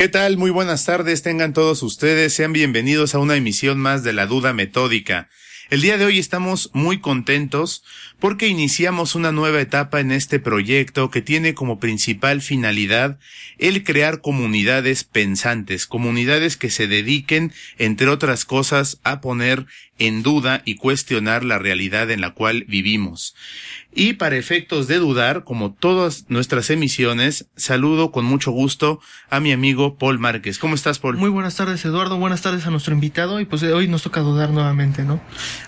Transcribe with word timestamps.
¿Qué 0.00 0.08
tal? 0.08 0.38
Muy 0.38 0.50
buenas 0.50 0.86
tardes, 0.86 1.20
tengan 1.20 1.52
todos 1.52 1.82
ustedes, 1.82 2.32
sean 2.32 2.54
bienvenidos 2.54 3.14
a 3.14 3.18
una 3.18 3.36
emisión 3.36 3.78
más 3.78 4.02
de 4.02 4.14
La 4.14 4.24
Duda 4.24 4.54
Metódica. 4.54 5.28
El 5.68 5.82
día 5.82 5.98
de 5.98 6.06
hoy 6.06 6.18
estamos 6.18 6.70
muy 6.72 7.00
contentos 7.00 7.84
porque 8.18 8.48
iniciamos 8.48 9.14
una 9.14 9.30
nueva 9.30 9.60
etapa 9.60 10.00
en 10.00 10.10
este 10.10 10.40
proyecto 10.40 11.10
que 11.10 11.20
tiene 11.20 11.52
como 11.52 11.78
principal 11.78 12.40
finalidad 12.40 13.18
el 13.58 13.84
crear 13.84 14.22
comunidades 14.22 15.04
pensantes, 15.04 15.86
comunidades 15.86 16.56
que 16.56 16.70
se 16.70 16.86
dediquen, 16.86 17.52
entre 17.76 18.08
otras 18.08 18.46
cosas, 18.46 19.00
a 19.04 19.20
poner 19.20 19.66
en 20.00 20.24
duda 20.24 20.62
y 20.64 20.74
cuestionar 20.74 21.44
la 21.44 21.60
realidad 21.60 22.10
en 22.10 22.20
la 22.20 22.32
cual 22.32 22.64
vivimos. 22.66 23.36
Y 23.92 24.12
para 24.12 24.36
efectos 24.36 24.86
de 24.86 24.98
dudar, 24.98 25.42
como 25.42 25.72
todas 25.74 26.26
nuestras 26.28 26.70
emisiones, 26.70 27.48
saludo 27.56 28.12
con 28.12 28.24
mucho 28.24 28.52
gusto 28.52 29.00
a 29.30 29.40
mi 29.40 29.50
amigo 29.50 29.98
Paul 29.98 30.20
Márquez. 30.20 30.60
¿Cómo 30.60 30.76
estás, 30.76 31.00
Paul? 31.00 31.16
Muy 31.16 31.28
buenas 31.28 31.56
tardes, 31.56 31.84
Eduardo. 31.84 32.16
Buenas 32.16 32.40
tardes 32.40 32.66
a 32.66 32.70
nuestro 32.70 32.94
invitado. 32.94 33.40
Y 33.40 33.46
pues 33.46 33.64
hoy 33.64 33.88
nos 33.88 34.04
toca 34.04 34.20
dudar 34.20 34.50
nuevamente, 34.50 35.02
¿no? 35.02 35.20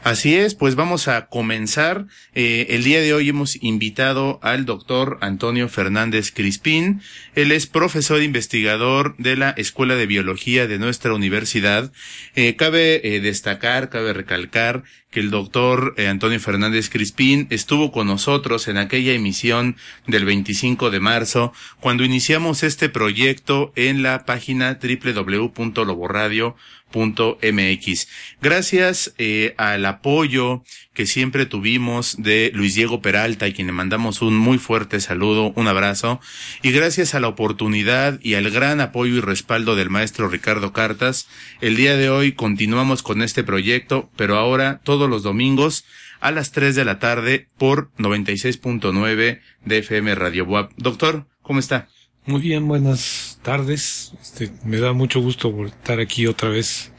Así 0.04 0.36
es, 0.36 0.54
pues 0.54 0.76
vamos 0.76 1.08
a 1.08 1.26
comenzar. 1.26 2.06
Eh, 2.34 2.68
el 2.70 2.84
día 2.84 3.00
de 3.00 3.12
hoy 3.12 3.28
hemos 3.28 3.60
invitado 3.60 4.38
al 4.42 4.66
doctor 4.66 5.18
Antonio 5.20 5.68
Fernández 5.68 6.30
Crispín. 6.30 7.02
Él 7.34 7.50
es 7.50 7.66
profesor 7.66 8.22
investigador 8.22 9.16
de 9.18 9.36
la 9.36 9.50
Escuela 9.50 9.96
de 9.96 10.06
Biología 10.06 10.68
de 10.68 10.78
nuestra 10.78 11.12
universidad. 11.12 11.92
Eh, 12.36 12.54
cabe 12.54 13.16
eh, 13.16 13.20
destacar, 13.20 13.90
cabe 13.90 14.12
recalcar 14.22 14.82
que 15.12 15.20
el 15.20 15.30
doctor 15.30 15.94
eh, 15.96 16.08
Antonio 16.08 16.40
Fernández 16.40 16.90
Crispín 16.90 17.46
estuvo 17.50 17.92
con 17.92 18.08
nosotros 18.08 18.66
en 18.66 18.78
aquella 18.78 19.12
emisión 19.12 19.76
del 20.08 20.24
25 20.24 20.90
de 20.90 20.98
marzo 20.98 21.52
cuando 21.78 22.02
iniciamos 22.02 22.64
este 22.64 22.88
proyecto 22.88 23.72
en 23.76 24.02
la 24.02 24.24
página 24.24 24.80
www.loboradio.com 24.82 26.56
MX. 26.94 28.08
Gracias 28.40 29.14
eh, 29.18 29.54
al 29.56 29.84
apoyo 29.86 30.62
que 30.94 31.06
siempre 31.06 31.46
tuvimos 31.46 32.16
de 32.18 32.50
Luis 32.54 32.74
Diego 32.74 33.00
Peralta 33.00 33.48
y 33.48 33.54
quien 33.54 33.66
le 33.66 33.72
mandamos 33.72 34.20
un 34.20 34.36
muy 34.36 34.58
fuerte 34.58 35.00
saludo, 35.00 35.52
un 35.56 35.66
abrazo, 35.68 36.20
y 36.62 36.70
gracias 36.70 37.14
a 37.14 37.20
la 37.20 37.28
oportunidad 37.28 38.20
y 38.22 38.34
al 38.34 38.50
gran 38.50 38.80
apoyo 38.80 39.14
y 39.14 39.20
respaldo 39.20 39.74
del 39.74 39.88
maestro 39.88 40.28
Ricardo 40.28 40.72
Cartas, 40.72 41.28
el 41.62 41.76
día 41.76 41.96
de 41.96 42.10
hoy 42.10 42.32
continuamos 42.32 43.02
con 43.02 43.22
este 43.22 43.42
proyecto, 43.42 44.10
pero 44.16 44.36
ahora 44.36 44.80
todos 45.02 45.10
los 45.10 45.24
domingos 45.24 45.84
a 46.20 46.30
las 46.30 46.52
3 46.52 46.76
de 46.76 46.84
la 46.84 47.00
tarde 47.00 47.48
por 47.58 47.90
96.9 47.96 49.40
de 49.64 49.78
FM 49.78 50.14
Radio 50.14 50.44
Web. 50.44 50.68
Doctor, 50.76 51.26
¿cómo 51.42 51.58
está? 51.58 51.88
Muy 52.24 52.40
bien, 52.40 52.68
buenas 52.68 53.40
tardes. 53.42 54.12
Este, 54.22 54.52
me 54.64 54.76
da 54.76 54.92
mucho 54.92 55.20
gusto 55.20 55.66
estar 55.66 55.98
aquí 55.98 56.28
otra 56.28 56.50
vez 56.50 56.92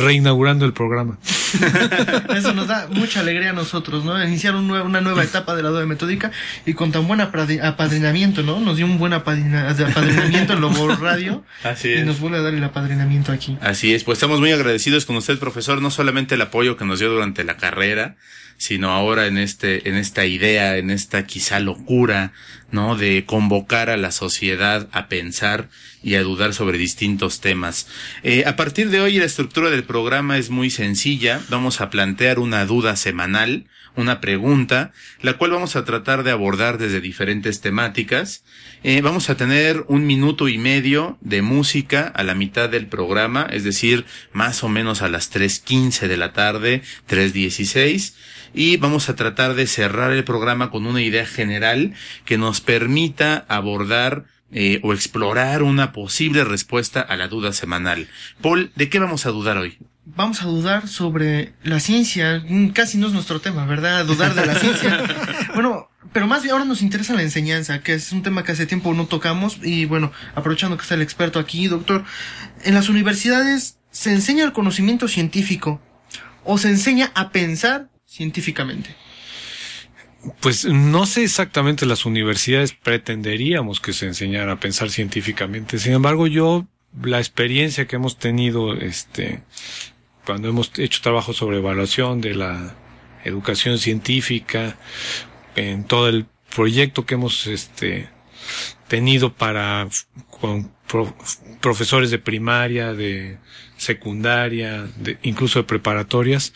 reinaugurando 0.00 0.64
el 0.64 0.72
programa. 0.72 1.18
Eso 2.36 2.54
nos 2.54 2.68
da 2.68 2.88
mucha 2.90 3.20
alegría 3.20 3.50
a 3.50 3.52
nosotros, 3.52 4.04
¿no? 4.04 4.22
Iniciar 4.22 4.54
una 4.54 5.00
nueva 5.00 5.24
etapa 5.24 5.54
de 5.54 5.62
la 5.62 5.70
duda 5.70 5.86
metódica 5.86 6.30
y 6.66 6.74
con 6.74 6.92
tan 6.92 7.06
buen 7.06 7.20
apadrinamiento, 7.20 8.42
¿no? 8.42 8.60
Nos 8.60 8.76
dio 8.76 8.86
un 8.86 8.98
buen 8.98 9.12
apadrinamiento 9.12 10.52
en 10.52 10.60
Lobo 10.60 10.88
Radio. 10.96 11.44
Así 11.64 11.92
es. 11.92 12.02
Y 12.02 12.04
nos 12.04 12.20
vuelve 12.20 12.38
a 12.38 12.42
dar 12.42 12.54
el 12.54 12.64
apadrinamiento 12.64 13.32
aquí. 13.32 13.58
Así 13.60 13.94
es, 13.94 14.04
pues 14.04 14.18
estamos 14.18 14.40
muy 14.40 14.52
agradecidos 14.52 15.06
con 15.06 15.16
usted, 15.16 15.38
profesor, 15.38 15.82
no 15.82 15.90
solamente 15.90 16.34
el 16.34 16.42
apoyo 16.42 16.76
que 16.76 16.84
nos 16.84 16.98
dio 16.98 17.10
durante 17.10 17.44
la 17.44 17.56
carrera, 17.56 18.16
sino 18.56 18.90
ahora 18.90 19.26
en 19.26 19.38
este, 19.38 19.88
en 19.88 19.96
esta 19.96 20.26
idea, 20.26 20.76
en 20.76 20.90
esta 20.90 21.26
quizá 21.26 21.60
locura, 21.60 22.32
¿no? 22.70 22.96
De 22.96 23.24
convocar 23.24 23.90
a 23.90 23.96
la 23.96 24.10
sociedad 24.10 24.88
a 24.92 25.08
pensar 25.08 25.68
y 26.02 26.14
a 26.14 26.22
dudar 26.22 26.54
sobre 26.54 26.78
distintos 26.78 27.40
temas. 27.40 27.86
Eh, 28.22 28.44
a 28.46 28.56
partir 28.56 28.90
de 28.90 29.00
hoy 29.00 29.18
la 29.18 29.24
estructura 29.24 29.70
del 29.70 29.84
programa 29.84 30.38
es 30.38 30.50
muy 30.50 30.70
sencilla. 30.70 31.40
Vamos 31.48 31.80
a 31.80 31.90
plantear 31.90 32.38
una 32.38 32.64
duda 32.66 32.96
semanal, 32.96 33.66
una 33.96 34.20
pregunta, 34.20 34.92
la 35.20 35.34
cual 35.34 35.50
vamos 35.50 35.76
a 35.76 35.84
tratar 35.84 36.22
de 36.22 36.30
abordar 36.30 36.78
desde 36.78 37.00
diferentes 37.00 37.60
temáticas. 37.60 38.44
Eh, 38.82 39.00
vamos 39.02 39.28
a 39.30 39.36
tener 39.36 39.84
un 39.88 40.06
minuto 40.06 40.48
y 40.48 40.58
medio 40.58 41.18
de 41.20 41.42
música 41.42 42.06
a 42.06 42.22
la 42.22 42.34
mitad 42.34 42.68
del 42.68 42.86
programa, 42.86 43.46
es 43.50 43.64
decir, 43.64 44.06
más 44.32 44.64
o 44.64 44.68
menos 44.68 45.02
a 45.02 45.08
las 45.08 45.32
3.15 45.32 46.08
de 46.08 46.16
la 46.16 46.32
tarde, 46.32 46.82
3.16 47.08 48.14
y 48.52 48.78
vamos 48.78 49.08
a 49.08 49.14
tratar 49.14 49.54
de 49.54 49.66
cerrar 49.66 50.12
el 50.12 50.24
programa 50.24 50.70
con 50.70 50.86
una 50.86 51.02
idea 51.02 51.24
general 51.24 51.94
que 52.24 52.38
nos 52.38 52.60
permita 52.60 53.44
abordar 53.48 54.24
eh, 54.52 54.80
o 54.82 54.92
explorar 54.92 55.62
una 55.62 55.92
posible 55.92 56.44
respuesta 56.44 57.00
a 57.00 57.16
la 57.16 57.28
duda 57.28 57.52
semanal. 57.52 58.08
Paul, 58.40 58.72
¿de 58.74 58.88
qué 58.88 58.98
vamos 58.98 59.26
a 59.26 59.30
dudar 59.30 59.58
hoy? 59.58 59.78
Vamos 60.04 60.42
a 60.42 60.46
dudar 60.46 60.88
sobre 60.88 61.52
la 61.62 61.78
ciencia. 61.78 62.42
Casi 62.72 62.98
no 62.98 63.06
es 63.06 63.12
nuestro 63.12 63.40
tema, 63.40 63.64
¿verdad? 63.64 64.04
Dudar 64.04 64.34
de 64.34 64.46
la 64.46 64.56
ciencia. 64.56 65.04
bueno, 65.54 65.88
pero 66.12 66.26
más 66.26 66.42
bien 66.42 66.52
ahora 66.52 66.64
nos 66.64 66.82
interesa 66.82 67.14
la 67.14 67.22
enseñanza, 67.22 67.80
que 67.80 67.94
es 67.94 68.10
un 68.10 68.22
tema 68.22 68.42
que 68.42 68.52
hace 68.52 68.66
tiempo 68.66 68.92
no 68.92 69.06
tocamos. 69.06 69.58
Y 69.62 69.84
bueno, 69.84 70.12
aprovechando 70.34 70.76
que 70.76 70.82
está 70.82 70.96
el 70.96 71.02
experto 71.02 71.38
aquí, 71.38 71.68
doctor, 71.68 72.04
en 72.64 72.74
las 72.74 72.88
universidades 72.88 73.78
se 73.92 74.12
enseña 74.12 74.44
el 74.44 74.52
conocimiento 74.52 75.08
científico 75.08 75.80
o 76.44 76.58
se 76.58 76.68
enseña 76.68 77.12
a 77.14 77.30
pensar 77.30 77.88
científicamente? 78.06 78.96
Pues 80.40 80.66
no 80.66 81.06
sé 81.06 81.24
exactamente 81.24 81.86
las 81.86 82.04
universidades 82.04 82.72
pretenderíamos 82.72 83.80
que 83.80 83.92
se 83.92 84.06
enseñara 84.06 84.52
a 84.52 84.60
pensar 84.60 84.90
científicamente. 84.90 85.78
Sin 85.78 85.92
embargo, 85.92 86.26
yo 86.26 86.66
la 87.02 87.18
experiencia 87.18 87.86
que 87.86 87.96
hemos 87.96 88.18
tenido 88.18 88.74
este 88.74 89.42
cuando 90.26 90.48
hemos 90.48 90.70
hecho 90.78 91.00
trabajo 91.00 91.32
sobre 91.32 91.58
evaluación 91.58 92.20
de 92.20 92.34
la 92.34 92.74
educación 93.24 93.78
científica 93.78 94.76
en 95.56 95.84
todo 95.84 96.08
el 96.08 96.26
proyecto 96.54 97.06
que 97.06 97.14
hemos 97.14 97.46
este 97.46 98.08
tenido 98.88 99.32
para 99.32 99.88
con 100.28 100.72
profesores 101.60 102.10
de 102.10 102.18
primaria, 102.18 102.92
de 102.92 103.38
secundaria, 103.76 104.88
de, 104.96 105.18
incluso 105.22 105.60
de 105.60 105.64
preparatorias, 105.64 106.52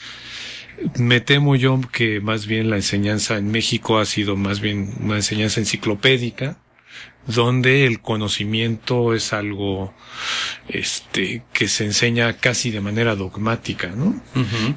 me 0.99 1.21
temo 1.21 1.57
yo 1.57 1.81
que 1.93 2.21
más 2.21 2.47
bien 2.47 2.71
la 2.71 2.77
enseñanza 2.77 3.37
en 3.37 3.51
México 3.51 3.99
ha 3.99 4.05
sido 4.05 4.37
más 4.37 4.61
bien 4.61 4.93
una 5.01 5.17
enseñanza 5.17 5.61
enciclopédica, 5.61 6.59
donde 7.27 7.87
el 7.87 8.01
conocimiento 8.01 9.15
es 9.15 9.33
algo 9.33 9.95
este 10.69 11.43
que 11.53 11.69
se 11.69 11.85
enseña 11.85 12.35
casi 12.35 12.71
de 12.71 12.81
manera 12.81 13.17
dogmática, 13.17 13.89
¿no? 13.89 14.21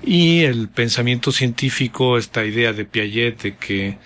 Y 0.03 0.43
el 0.43 0.69
pensamiento 0.69 1.31
científico, 1.31 2.17
esta 2.17 2.45
idea 2.45 2.73
de 2.73 2.85
Piaget 2.85 3.41
de 3.41 3.57
que 3.57 3.97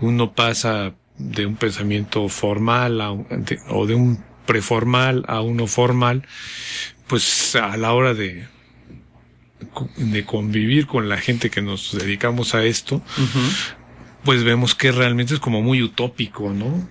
uno 0.00 0.32
pasa 0.32 0.94
de 1.18 1.46
un 1.46 1.56
pensamiento 1.56 2.28
formal 2.28 3.00
a 3.00 3.10
o 3.10 3.86
de 3.86 3.94
un 3.94 4.24
preformal 4.46 5.24
a 5.28 5.40
uno 5.40 5.66
formal, 5.66 6.26
pues 7.06 7.54
a 7.56 7.76
la 7.76 7.92
hora 7.92 8.14
de 8.14 8.46
de 9.96 10.24
convivir 10.24 10.86
con 10.86 11.08
la 11.08 11.16
gente 11.16 11.50
que 11.50 11.62
nos 11.62 11.96
dedicamos 11.96 12.54
a 12.54 12.64
esto, 12.64 13.02
pues 14.24 14.44
vemos 14.44 14.74
que 14.74 14.92
realmente 14.92 15.34
es 15.34 15.40
como 15.40 15.62
muy 15.62 15.82
utópico, 15.82 16.50
¿no? 16.50 16.88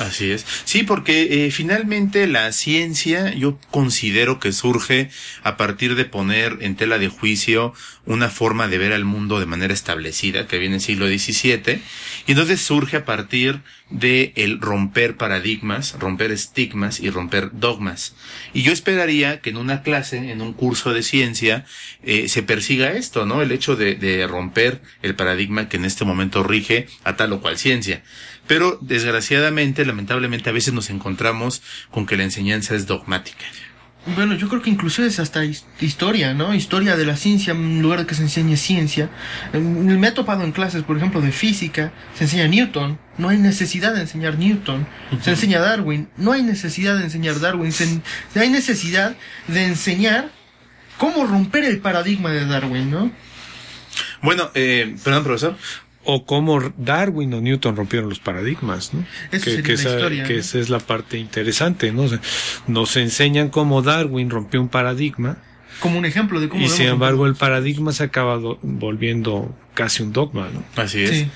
Así 0.00 0.30
es. 0.32 0.44
Sí, 0.64 0.82
porque 0.82 1.46
eh, 1.46 1.50
finalmente 1.50 2.26
la 2.26 2.50
ciencia 2.52 3.32
yo 3.32 3.58
considero 3.70 4.40
que 4.40 4.52
surge 4.52 5.08
a 5.42 5.56
partir 5.56 5.94
de 5.94 6.04
poner 6.04 6.58
en 6.60 6.74
tela 6.74 6.98
de 6.98 7.08
juicio 7.08 7.72
una 8.04 8.28
forma 8.28 8.66
de 8.66 8.78
ver 8.78 8.92
al 8.92 9.04
mundo 9.04 9.38
de 9.38 9.46
manera 9.46 9.72
establecida 9.72 10.48
que 10.48 10.58
viene 10.58 10.74
en 10.74 10.80
el 10.80 10.80
siglo 10.80 11.06
XVII 11.06 11.80
y 12.26 12.32
entonces 12.32 12.60
surge 12.60 12.96
a 12.96 13.04
partir 13.04 13.60
de 13.94 14.32
el 14.34 14.60
romper 14.60 15.16
paradigmas, 15.16 15.96
romper 15.98 16.32
estigmas 16.32 16.98
y 17.00 17.10
romper 17.10 17.50
dogmas. 17.52 18.14
Y 18.52 18.62
yo 18.62 18.72
esperaría 18.72 19.40
que 19.40 19.50
en 19.50 19.56
una 19.56 19.82
clase, 19.82 20.32
en 20.32 20.42
un 20.42 20.52
curso 20.52 20.92
de 20.92 21.02
ciencia, 21.02 21.64
eh, 22.02 22.28
se 22.28 22.42
persiga 22.42 22.92
esto, 22.92 23.24
¿no? 23.24 23.40
El 23.40 23.52
hecho 23.52 23.76
de, 23.76 23.94
de 23.94 24.26
romper 24.26 24.82
el 25.02 25.14
paradigma 25.14 25.68
que 25.68 25.76
en 25.76 25.84
este 25.84 26.04
momento 26.04 26.42
rige 26.42 26.88
a 27.04 27.16
tal 27.16 27.32
o 27.32 27.40
cual 27.40 27.56
ciencia. 27.56 28.02
Pero 28.48 28.78
desgraciadamente, 28.82 29.86
lamentablemente, 29.86 30.50
a 30.50 30.52
veces 30.52 30.74
nos 30.74 30.90
encontramos 30.90 31.62
con 31.90 32.04
que 32.04 32.16
la 32.16 32.24
enseñanza 32.24 32.74
es 32.74 32.86
dogmática. 32.86 33.44
Bueno, 34.06 34.34
yo 34.34 34.50
creo 34.50 34.60
que 34.60 34.68
incluso 34.68 35.02
es 35.02 35.18
hasta 35.18 35.44
historia, 35.80 36.34
¿no? 36.34 36.54
Historia 36.54 36.94
de 36.96 37.06
la 37.06 37.16
ciencia, 37.16 37.52
en 37.54 37.80
lugar 37.80 38.00
de 38.00 38.06
que 38.06 38.14
se 38.14 38.22
enseñe 38.22 38.56
ciencia. 38.56 39.08
Me 39.54 40.08
he 40.08 40.12
topado 40.12 40.44
en 40.44 40.52
clases, 40.52 40.82
por 40.82 40.98
ejemplo, 40.98 41.22
de 41.22 41.32
física, 41.32 41.92
se 42.14 42.24
enseña 42.24 42.46
Newton, 42.46 42.98
no 43.16 43.30
hay 43.30 43.38
necesidad 43.38 43.94
de 43.94 44.02
enseñar 44.02 44.38
Newton. 44.38 44.86
Se 45.22 45.30
enseña 45.30 45.58
Darwin, 45.58 46.08
no 46.18 46.32
hay 46.32 46.42
necesidad 46.42 46.98
de 46.98 47.04
enseñar 47.04 47.40
Darwin. 47.40 47.72
Se, 47.72 48.02
hay 48.34 48.50
necesidad 48.50 49.16
de 49.48 49.64
enseñar 49.64 50.30
cómo 50.98 51.26
romper 51.26 51.64
el 51.64 51.78
paradigma 51.78 52.30
de 52.30 52.44
Darwin, 52.44 52.90
¿no? 52.90 53.10
Bueno, 54.20 54.50
eh, 54.54 54.96
perdón, 55.02 55.24
profesor 55.24 55.56
o 56.04 56.24
cómo 56.24 56.60
Darwin 56.76 57.34
o 57.34 57.40
Newton 57.40 57.76
rompieron 57.76 58.08
los 58.08 58.18
paradigmas, 58.18 58.94
¿no? 58.94 59.04
que, 59.30 59.62
que, 59.62 59.72
esa, 59.72 59.90
historia, 59.90 60.24
que 60.24 60.38
esa 60.38 60.58
es 60.58 60.70
la 60.70 60.78
parte 60.78 61.18
interesante, 61.18 61.92
¿no? 61.92 62.04
nos 62.66 62.96
enseñan 62.96 63.48
cómo 63.48 63.82
Darwin 63.82 64.30
rompió 64.30 64.60
un 64.60 64.68
paradigma. 64.68 65.38
Como 65.80 65.98
un 65.98 66.04
ejemplo 66.04 66.40
de 66.40 66.48
cómo. 66.48 66.62
Y 66.62 66.68
sin 66.68 66.86
embargo, 66.86 67.26
el 67.26 67.34
paradigma 67.34 67.92
se 67.92 68.04
acaba 68.04 68.38
volviendo 68.62 69.54
casi 69.74 70.02
un 70.02 70.12
dogma, 70.12 70.48
¿no? 70.52 70.64
Así 70.80 71.02
es. 71.02 71.26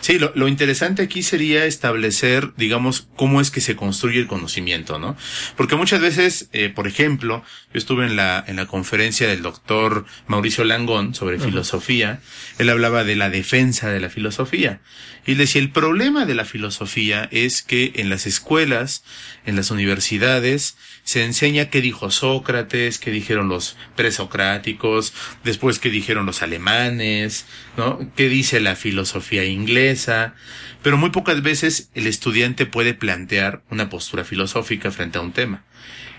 Sí, 0.00 0.18
lo, 0.18 0.32
lo, 0.36 0.46
interesante 0.46 1.02
aquí 1.02 1.22
sería 1.22 1.64
establecer, 1.66 2.52
digamos, 2.56 3.08
cómo 3.16 3.40
es 3.40 3.50
que 3.50 3.60
se 3.60 3.76
construye 3.76 4.20
el 4.20 4.28
conocimiento, 4.28 4.98
¿no? 4.98 5.16
Porque 5.56 5.74
muchas 5.74 6.00
veces, 6.00 6.48
eh, 6.52 6.68
por 6.68 6.86
ejemplo, 6.86 7.42
yo 7.74 7.78
estuve 7.78 8.06
en 8.06 8.16
la, 8.16 8.42
en 8.46 8.56
la 8.56 8.66
conferencia 8.66 9.26
del 9.26 9.42
doctor 9.42 10.06
Mauricio 10.28 10.64
Langón 10.64 11.14
sobre 11.14 11.38
filosofía, 11.40 12.20
él 12.58 12.70
hablaba 12.70 13.02
de 13.04 13.16
la 13.16 13.30
defensa 13.30 13.90
de 13.90 14.00
la 14.00 14.10
filosofía. 14.10 14.80
Y 15.26 15.34
decía, 15.34 15.60
el 15.60 15.70
problema 15.70 16.24
de 16.24 16.34
la 16.34 16.44
filosofía 16.44 17.28
es 17.32 17.62
que 17.62 17.92
en 17.96 18.08
las 18.08 18.26
escuelas, 18.26 19.02
en 19.44 19.56
las 19.56 19.70
universidades, 19.70 20.76
se 21.08 21.24
enseña 21.24 21.70
qué 21.70 21.80
dijo 21.80 22.10
Sócrates, 22.10 22.98
qué 22.98 23.10
dijeron 23.10 23.48
los 23.48 23.78
presocráticos, 23.96 25.14
después 25.42 25.78
qué 25.78 25.88
dijeron 25.88 26.26
los 26.26 26.42
alemanes, 26.42 27.46
¿no? 27.78 27.98
¿Qué 28.14 28.28
dice 28.28 28.60
la 28.60 28.76
filosofía 28.76 29.46
inglesa? 29.46 30.34
Pero 30.82 30.98
muy 30.98 31.08
pocas 31.08 31.40
veces 31.40 31.88
el 31.94 32.06
estudiante 32.06 32.66
puede 32.66 32.92
plantear 32.92 33.62
una 33.70 33.88
postura 33.88 34.22
filosófica 34.22 34.90
frente 34.90 35.16
a 35.16 35.22
un 35.22 35.32
tema. 35.32 35.64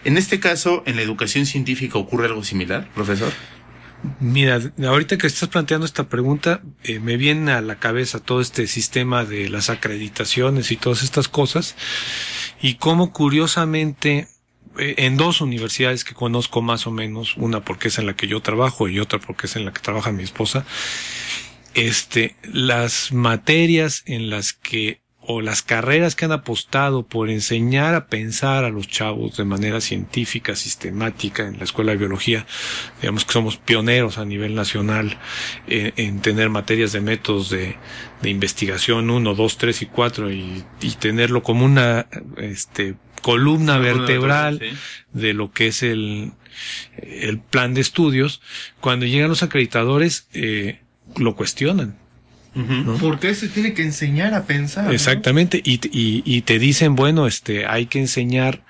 En 0.06 0.18
este 0.18 0.40
caso, 0.40 0.82
en 0.88 0.96
la 0.96 1.04
educación 1.04 1.46
científica 1.46 2.00
ocurre 2.00 2.26
algo 2.26 2.44
similar, 2.44 2.90
profesor. 2.96 3.32
Mira, 4.20 4.60
ahorita 4.84 5.20
que 5.20 5.28
estás 5.28 5.50
planteando 5.50 5.86
esta 5.86 6.10
pregunta, 6.10 6.64
eh, 6.82 7.00
me 7.00 7.16
viene 7.16 7.52
a 7.52 7.62
la 7.62 7.76
cabeza 7.76 8.22
todo 8.22 8.42
este 8.42 8.66
sistema 8.66 9.24
de 9.24 9.50
las 9.50 9.70
acreditaciones 9.70 10.72
y 10.72 10.78
todas 10.78 11.04
estas 11.04 11.28
cosas, 11.28 11.76
y 12.60 12.78
cómo 12.78 13.14
curiosamente 13.14 14.28
en 14.80 15.18
dos 15.18 15.42
universidades 15.42 16.04
que 16.04 16.14
conozco 16.14 16.62
más 16.62 16.88
o 16.88 16.92
menos, 16.92 17.36
una 17.38 17.62
porque 17.62 17.90
es 17.90 18.00
en 18.00 18.06
la 18.06 18.16
que 18.16 18.28
yo 18.28 18.42
trabajo 18.42 18.88
y 18.88 19.00
otra 19.00 19.20
porque 19.20 19.48
es 19.48 19.56
en 19.56 19.66
la 19.66 19.74
que 19.74 19.82
trabaja 19.82 20.12
mi 20.12 20.24
esposa, 20.24 20.66
este, 21.74 22.36
las 22.44 23.12
materias 23.12 24.04
en 24.06 24.30
las 24.30 24.54
que 24.54 25.02
o 25.32 25.42
las 25.42 25.62
carreras 25.62 26.16
que 26.16 26.26
han 26.26 26.32
apostado 26.32 27.06
por 27.06 27.30
enseñar 27.30 27.94
a 27.94 28.08
pensar 28.08 28.64
a 28.64 28.72
los 28.72 28.88
chavos 28.88 29.38
de 29.38 29.46
manera 29.46 29.80
científica, 29.80 30.56
sistemática 30.56 31.46
en 31.46 31.60
la 31.60 31.66
escuela 31.66 31.92
de 31.92 32.00
biología, 32.00 32.48
digamos 33.00 33.26
que 33.26 33.34
somos 33.34 33.58
pioneros 33.58 34.18
a 34.18 34.26
nivel 34.26 34.56
nacional 34.56 35.20
en, 35.68 35.94
en 35.98 36.22
tener 36.22 36.50
materias 36.50 36.94
de 36.94 37.02
métodos 37.02 37.52
de, 37.52 37.76
de 38.24 38.30
investigación 38.32 39.12
uno, 39.12 39.36
dos, 39.36 39.60
tres 39.60 39.84
y 39.84 39.86
cuatro 39.86 40.32
y, 40.32 40.64
y 40.82 40.92
tenerlo 40.96 41.44
como 41.44 41.64
una 41.64 42.08
este, 42.38 42.96
columna 43.22 43.78
vertebral 43.78 44.62
de 45.14 45.34
lo 45.34 45.52
que 45.52 45.68
es 45.68 45.84
el, 45.84 46.32
el 47.04 47.40
plan 47.40 47.74
de 47.74 47.82
estudios, 47.82 48.42
cuando 48.80 49.06
llegan 49.06 49.30
los 49.30 49.44
acreditadores, 49.44 50.28
eh, 50.34 50.80
lo 51.18 51.36
cuestionan. 51.36 51.98
Porque 53.00 53.36
se 53.36 53.48
tiene 53.48 53.74
que 53.74 53.84
enseñar 53.84 54.34
a 54.34 54.46
pensar. 54.46 54.94
Exactamente, 54.94 55.62
y, 55.64 55.76
y, 55.92 56.24
y, 56.26 56.42
te 56.42 56.60
dicen, 56.60 56.96
bueno, 56.96 57.26
este, 57.26 57.66
hay 57.66 57.86
que 57.86 58.00
enseñar 58.00 58.64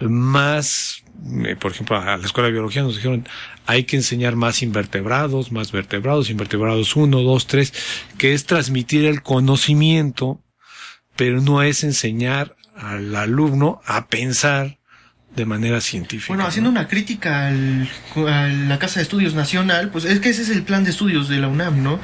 más, 0.00 1.04
eh, 1.44 1.54
por 1.54 1.72
ejemplo, 1.72 2.00
a 2.00 2.16
la 2.16 2.26
escuela 2.26 2.46
de 2.46 2.52
biología 2.52 2.82
nos 2.82 2.96
dijeron, 2.96 3.28
hay 3.66 3.84
que 3.84 3.96
enseñar 3.96 4.34
más 4.34 4.62
invertebrados, 4.62 5.52
más 5.52 5.72
vertebrados, 5.72 6.30
invertebrados 6.30 6.96
uno, 6.96 7.20
dos, 7.20 7.46
tres, 7.46 7.72
que 8.16 8.32
es 8.32 8.46
transmitir 8.46 9.04
el 9.04 9.22
conocimiento, 9.22 10.42
pero 11.14 11.40
no 11.40 11.62
es 11.62 11.84
enseñar 11.84 12.56
al 12.78 13.14
alumno 13.14 13.80
a 13.86 14.06
pensar 14.06 14.78
de 15.34 15.44
manera 15.44 15.80
científica. 15.80 16.28
Bueno, 16.28 16.46
haciendo 16.46 16.70
una 16.70 16.88
crítica 16.88 17.48
al, 17.48 17.88
a 18.26 18.48
la 18.48 18.78
Casa 18.78 19.00
de 19.00 19.02
Estudios 19.02 19.34
Nacional, 19.34 19.90
pues 19.90 20.04
es 20.04 20.20
que 20.20 20.30
ese 20.30 20.42
es 20.42 20.50
el 20.50 20.62
plan 20.62 20.84
de 20.84 20.90
estudios 20.90 21.28
de 21.28 21.38
la 21.38 21.48
UNAM, 21.48 21.82
¿no? 21.82 22.00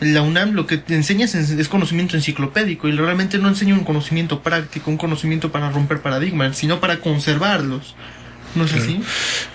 La 0.00 0.22
UNAM 0.22 0.52
lo 0.52 0.66
que 0.66 0.78
te 0.78 0.94
enseña 0.94 1.26
es, 1.26 1.68
conocimiento 1.68 2.16
enciclopédico 2.16 2.88
y 2.88 2.92
realmente 2.92 3.36
no 3.38 3.48
enseña 3.48 3.74
un 3.74 3.84
conocimiento 3.84 4.42
práctico, 4.42 4.90
un 4.90 4.96
conocimiento 4.96 5.52
para 5.52 5.70
romper 5.70 6.00
paradigmas, 6.00 6.56
sino 6.56 6.80
para 6.80 7.00
conservarlos. 7.00 7.94
¿No 8.54 8.64
es 8.64 8.72
así? 8.72 9.00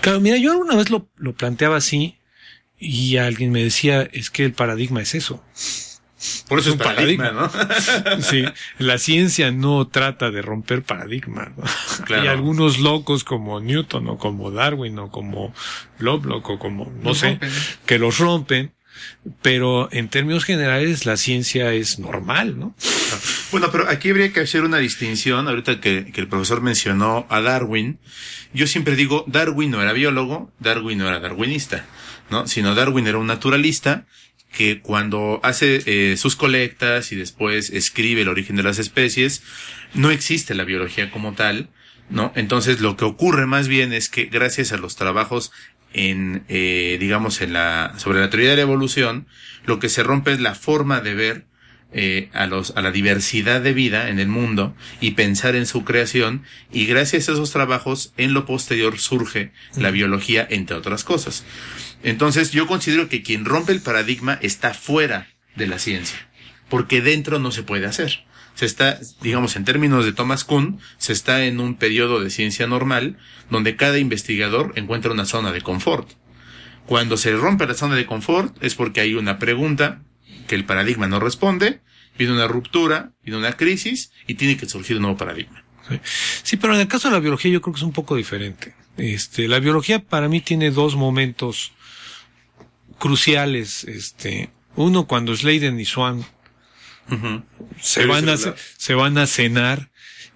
Claro, 0.00 0.20
mira, 0.20 0.36
yo 0.36 0.52
alguna 0.52 0.76
vez 0.76 0.88
lo, 0.88 1.08
lo 1.16 1.34
planteaba 1.34 1.76
así 1.76 2.16
y 2.78 3.16
alguien 3.16 3.50
me 3.50 3.62
decía, 3.62 4.08
es 4.12 4.30
que 4.30 4.44
el 4.44 4.52
paradigma 4.52 5.02
es 5.02 5.14
eso. 5.14 5.42
Por 6.48 6.58
eso 6.58 6.70
es 6.70 6.76
paradigma, 6.76 7.30
¿no? 7.30 7.50
sí, 8.22 8.44
la 8.78 8.98
ciencia 8.98 9.50
no 9.50 9.86
trata 9.88 10.30
de 10.30 10.40
romper 10.40 10.82
paradigmas. 10.82 11.48
¿no? 11.56 11.64
Claro. 12.04 12.22
Hay 12.22 12.28
algunos 12.28 12.78
locos 12.78 13.22
como 13.22 13.60
Newton 13.60 14.08
o 14.08 14.18
como 14.18 14.50
Darwin 14.50 14.98
o 14.98 15.10
como 15.10 15.52
Lovelock 15.98 16.48
o 16.48 16.58
como, 16.58 16.86
no 16.86 17.10
Los 17.10 17.18
sé, 17.18 17.30
rompen. 17.30 17.50
que 17.84 17.98
los 17.98 18.18
rompen, 18.18 18.72
pero 19.42 19.90
en 19.92 20.08
términos 20.08 20.44
generales 20.44 21.04
la 21.04 21.18
ciencia 21.18 21.72
es 21.74 21.98
normal, 21.98 22.58
¿no? 22.58 22.74
Bueno, 23.52 23.70
pero 23.70 23.88
aquí 23.88 24.08
habría 24.10 24.32
que 24.32 24.40
hacer 24.40 24.62
una 24.64 24.78
distinción, 24.78 25.48
ahorita 25.48 25.80
que, 25.80 26.10
que 26.12 26.20
el 26.20 26.28
profesor 26.28 26.62
mencionó 26.62 27.26
a 27.28 27.42
Darwin, 27.42 27.98
yo 28.54 28.66
siempre 28.66 28.96
digo, 28.96 29.24
Darwin 29.26 29.70
no 29.70 29.82
era 29.82 29.92
biólogo, 29.92 30.50
Darwin 30.60 30.98
no 30.98 31.06
era 31.08 31.20
darwinista, 31.20 31.84
¿no? 32.30 32.46
Sino 32.46 32.74
Darwin 32.74 33.06
era 33.06 33.18
un 33.18 33.26
naturalista 33.26 34.06
que 34.56 34.80
cuando 34.80 35.38
hace 35.42 35.82
eh, 35.84 36.16
sus 36.16 36.34
colectas 36.34 37.12
y 37.12 37.16
después 37.16 37.70
escribe 37.70 38.22
el 38.22 38.28
origen 38.28 38.56
de 38.56 38.62
las 38.62 38.78
especies, 38.78 39.42
no 39.94 40.10
existe 40.10 40.54
la 40.54 40.64
biología 40.64 41.10
como 41.10 41.34
tal, 41.34 41.68
¿no? 42.08 42.32
Entonces 42.34 42.80
lo 42.80 42.96
que 42.96 43.04
ocurre 43.04 43.46
más 43.46 43.68
bien 43.68 43.92
es 43.92 44.08
que 44.08 44.24
gracias 44.24 44.72
a 44.72 44.78
los 44.78 44.96
trabajos 44.96 45.52
en, 45.92 46.44
eh, 46.48 46.96
digamos, 46.98 47.42
en 47.42 47.52
la, 47.52 47.94
sobre 47.98 48.20
la 48.20 48.30
teoría 48.30 48.50
de 48.50 48.56
la 48.56 48.62
evolución, 48.62 49.26
lo 49.66 49.78
que 49.78 49.90
se 49.90 50.02
rompe 50.02 50.32
es 50.32 50.40
la 50.40 50.54
forma 50.54 51.00
de 51.00 51.14
ver 51.14 51.46
eh, 51.92 52.30
a 52.32 52.46
los, 52.46 52.76
a 52.76 52.82
la 52.82 52.90
diversidad 52.90 53.60
de 53.60 53.72
vida 53.72 54.08
en 54.08 54.18
el 54.18 54.28
mundo 54.28 54.74
y 55.00 55.12
pensar 55.12 55.54
en 55.54 55.66
su 55.66 55.84
creación 55.84 56.42
y 56.72 56.86
gracias 56.86 57.28
a 57.28 57.32
esos 57.32 57.52
trabajos 57.52 58.12
en 58.16 58.34
lo 58.34 58.44
posterior 58.44 58.98
surge 58.98 59.52
la 59.76 59.90
biología 59.90 60.46
entre 60.50 60.76
otras 60.76 61.04
cosas. 61.04 61.44
Entonces 62.02 62.52
yo 62.52 62.66
considero 62.66 63.08
que 63.08 63.22
quien 63.22 63.44
rompe 63.44 63.72
el 63.72 63.80
paradigma 63.80 64.38
está 64.42 64.74
fuera 64.74 65.28
de 65.56 65.66
la 65.66 65.78
ciencia, 65.78 66.28
porque 66.68 67.00
dentro 67.00 67.38
no 67.38 67.50
se 67.50 67.62
puede 67.62 67.86
hacer. 67.86 68.24
Se 68.54 68.64
está, 68.64 68.98
digamos, 69.20 69.56
en 69.56 69.64
términos 69.64 70.04
de 70.04 70.12
Thomas 70.12 70.44
Kuhn, 70.44 70.80
se 70.98 71.12
está 71.12 71.44
en 71.44 71.60
un 71.60 71.74
periodo 71.74 72.20
de 72.20 72.30
ciencia 72.30 72.66
normal 72.66 73.18
donde 73.50 73.76
cada 73.76 73.98
investigador 73.98 74.72
encuentra 74.76 75.12
una 75.12 75.26
zona 75.26 75.52
de 75.52 75.60
confort. 75.60 76.08
Cuando 76.86 77.16
se 77.16 77.32
rompe 77.36 77.66
la 77.66 77.74
zona 77.74 77.96
de 77.96 78.06
confort 78.06 78.56
es 78.62 78.74
porque 78.74 79.00
hay 79.00 79.14
una 79.14 79.38
pregunta 79.38 80.02
que 80.46 80.54
el 80.54 80.64
paradigma 80.64 81.08
no 81.08 81.20
responde, 81.20 81.80
viene 82.16 82.32
una 82.32 82.48
ruptura, 82.48 83.12
viene 83.22 83.38
una 83.38 83.52
crisis 83.52 84.12
y 84.26 84.34
tiene 84.34 84.56
que 84.56 84.66
surgir 84.66 84.96
un 84.96 85.02
nuevo 85.02 85.18
paradigma. 85.18 85.64
Sí. 86.42 86.56
pero 86.56 86.74
en 86.74 86.80
el 86.80 86.88
caso 86.88 87.08
de 87.08 87.14
la 87.14 87.20
biología 87.20 87.52
yo 87.52 87.60
creo 87.60 87.74
que 87.74 87.78
es 87.78 87.84
un 87.84 87.92
poco 87.92 88.16
diferente. 88.16 88.74
Este, 88.96 89.46
la 89.48 89.60
biología 89.60 90.00
para 90.00 90.28
mí 90.28 90.40
tiene 90.40 90.70
dos 90.70 90.96
momentos 90.96 91.72
cruciales, 92.98 93.84
este, 93.84 94.50
uno 94.74 95.06
cuando 95.06 95.34
Sladen 95.34 95.78
y 95.80 95.84
Swan 95.84 96.24
Uh 97.08 97.14
-huh. 97.14 97.44
se 97.80 98.04
van 98.04 98.28
a, 98.28 98.36
se 98.36 98.94
van 98.94 99.16
a 99.16 99.28
cenar 99.28 99.90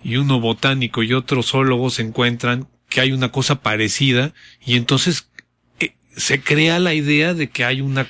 y 0.05 0.17
uno 0.17 0.39
botánico 0.39 1.03
y 1.03 1.13
otro 1.15 1.43
zoólogo 1.43 1.91
se 1.91 2.03
encuentran 2.03 2.69
que 2.89 3.01
hay 3.01 3.11
una 3.11 3.33
cosa 3.33 3.61
parecida 3.61 4.35
y 4.65 4.77
entonces 4.77 5.29
eh, 5.81 5.95
se 6.17 6.41
crea 6.41 6.79
la 6.79 6.95
idea 6.95 7.35
de 7.35 7.51
que 7.51 7.65
hay 7.65 7.81
una 7.81 8.07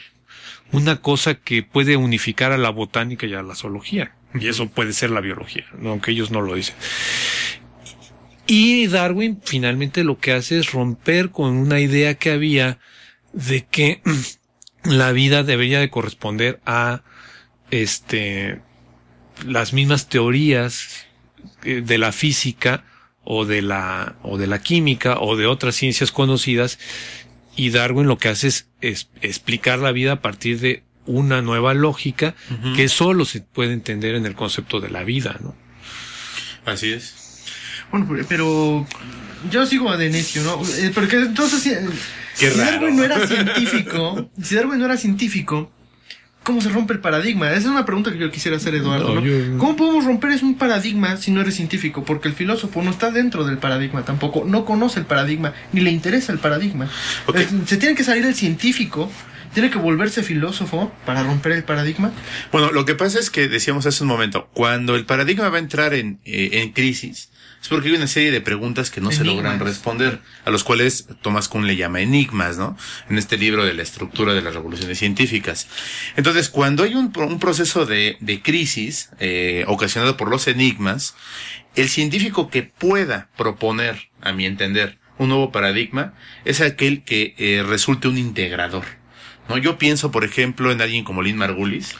una 0.72 1.00
cosa 1.00 1.34
que 1.34 1.62
puede 1.62 1.96
unificar 1.96 2.52
a 2.52 2.58
la 2.58 2.70
botánica 2.70 3.26
y 3.26 3.34
a 3.34 3.42
la 3.42 3.54
zoología. 3.54 4.14
Y 4.34 4.46
eso 4.46 4.68
puede 4.68 4.92
ser 4.92 5.10
la 5.10 5.20
biología, 5.20 5.64
aunque 5.84 6.12
ellos 6.12 6.30
no 6.30 6.40
lo 6.40 6.54
dicen. 6.54 6.76
Y 8.46 8.86
Darwin 8.86 9.40
finalmente 9.44 10.04
lo 10.04 10.18
que 10.18 10.32
hace 10.32 10.58
es 10.58 10.70
romper 10.70 11.30
con 11.30 11.56
una 11.56 11.80
idea 11.80 12.14
que 12.14 12.30
había 12.30 12.78
de 13.32 13.64
que 13.64 14.02
la 14.84 15.12
vida 15.12 15.42
debería 15.42 15.80
de 15.80 15.90
corresponder 15.90 16.60
a 16.66 17.02
este 17.70 18.60
las 19.46 19.72
mismas 19.72 20.08
teorías 20.08 21.06
eh, 21.64 21.82
de 21.84 21.98
la 21.98 22.12
física 22.12 22.84
o 23.24 23.44
de 23.44 23.62
la 23.62 24.16
o 24.22 24.38
de 24.38 24.46
la 24.46 24.60
química 24.60 25.18
o 25.20 25.36
de 25.36 25.46
otras 25.46 25.74
ciencias 25.74 26.12
conocidas 26.12 26.78
y 27.56 27.70
Darwin 27.70 28.06
lo 28.06 28.18
que 28.18 28.28
hace 28.28 28.48
es, 28.80 29.08
explicar 29.20 29.78
la 29.78 29.92
vida 29.92 30.12
a 30.12 30.22
partir 30.22 30.60
de 30.60 30.82
una 31.06 31.42
nueva 31.42 31.74
lógica 31.74 32.34
que 32.76 32.88
solo 32.88 33.24
se 33.24 33.40
puede 33.40 33.72
entender 33.72 34.14
en 34.14 34.26
el 34.26 34.34
concepto 34.34 34.80
de 34.80 34.90
la 34.90 35.02
vida, 35.02 35.36
¿no? 35.40 35.56
Así 36.64 36.92
es. 36.92 37.42
Bueno, 37.90 38.06
pero 38.28 38.86
yo 39.50 39.66
sigo 39.66 39.90
a 39.90 39.96
Denecio, 39.96 40.42
¿no? 40.42 40.62
Eh, 40.78 40.92
porque 40.94 41.16
entonces 41.16 41.78
si 42.34 42.46
Darwin 42.46 42.96
no 42.96 43.04
era 43.04 43.26
científico, 43.26 44.30
si 44.42 44.54
Darwin 44.54 44.78
no 44.78 44.84
era 44.86 44.96
científico, 44.96 45.70
¿cómo 46.42 46.60
se 46.60 46.68
rompe 46.68 46.94
el 46.94 47.00
paradigma? 47.00 47.50
Esa 47.50 47.60
es 47.60 47.66
una 47.66 47.84
pregunta 47.84 48.12
que 48.12 48.18
yo 48.18 48.30
quisiera 48.30 48.56
hacer, 48.56 48.74
Eduardo. 48.74 49.22
¿Cómo 49.58 49.76
podemos 49.76 50.04
romper 50.04 50.32
es 50.32 50.42
un 50.42 50.56
paradigma 50.56 51.16
si 51.16 51.30
no 51.30 51.40
eres 51.40 51.54
científico? 51.54 52.04
Porque 52.04 52.28
el 52.28 52.34
filósofo 52.34 52.82
no 52.82 52.90
está 52.90 53.10
dentro 53.10 53.44
del 53.44 53.58
paradigma 53.58 54.04
tampoco, 54.04 54.44
no 54.44 54.64
conoce 54.64 55.00
el 55.00 55.06
paradigma, 55.06 55.52
ni 55.72 55.80
le 55.80 55.90
interesa 55.90 56.32
el 56.32 56.38
paradigma. 56.38 56.88
se 57.66 57.76
tiene 57.76 57.94
que 57.94 58.04
salir 58.04 58.24
el 58.24 58.34
científico 58.34 59.10
tiene 59.52 59.70
que 59.70 59.78
volverse 59.78 60.22
filósofo 60.22 60.92
para 61.04 61.22
romper 61.22 61.52
el 61.52 61.64
paradigma. 61.64 62.12
Bueno, 62.52 62.70
lo 62.70 62.84
que 62.84 62.94
pasa 62.94 63.18
es 63.18 63.30
que 63.30 63.48
decíamos 63.48 63.86
hace 63.86 64.02
un 64.04 64.08
momento, 64.08 64.48
cuando 64.54 64.94
el 64.94 65.06
paradigma 65.06 65.48
va 65.48 65.56
a 65.56 65.60
entrar 65.60 65.94
en, 65.94 66.20
eh, 66.24 66.50
en 66.52 66.72
crisis, 66.72 67.30
es 67.60 67.68
porque 67.68 67.88
hay 67.88 67.94
una 67.94 68.06
serie 68.06 68.30
de 68.30 68.40
preguntas 68.40 68.90
que 68.90 69.00
no 69.00 69.12
se 69.12 69.24
logran 69.24 69.60
responder, 69.60 70.20
a 70.44 70.50
los 70.50 70.64
cuales 70.64 71.08
Thomas 71.20 71.48
Kuhn 71.48 71.66
le 71.66 71.76
llama 71.76 72.00
enigmas, 72.00 72.56
¿no? 72.56 72.76
En 73.10 73.18
este 73.18 73.36
libro 73.36 73.64
de 73.64 73.74
la 73.74 73.82
estructura 73.82 74.32
de 74.32 74.40
las 74.40 74.54
revoluciones 74.54 74.98
científicas. 74.98 75.68
Entonces, 76.16 76.48
cuando 76.48 76.84
hay 76.84 76.94
un, 76.94 77.12
un 77.16 77.38
proceso 77.38 77.84
de, 77.84 78.16
de 78.20 78.40
crisis 78.40 79.10
eh, 79.18 79.64
ocasionado 79.66 80.16
por 80.16 80.30
los 80.30 80.48
enigmas, 80.48 81.14
el 81.76 81.88
científico 81.88 82.48
que 82.48 82.62
pueda 82.62 83.28
proponer, 83.36 84.08
a 84.22 84.32
mi 84.32 84.46
entender, 84.46 84.98
un 85.18 85.28
nuevo 85.28 85.52
paradigma, 85.52 86.14
es 86.46 86.62
aquel 86.62 87.04
que 87.04 87.34
eh, 87.36 87.62
resulte 87.62 88.08
un 88.08 88.16
integrador. 88.16 88.84
¿no? 89.50 89.58
Yo 89.58 89.76
pienso, 89.76 90.10
por 90.10 90.24
ejemplo, 90.24 90.72
en 90.72 90.80
alguien 90.80 91.04
como 91.04 91.22
Lynn 91.22 91.36
Margulis, 91.36 91.94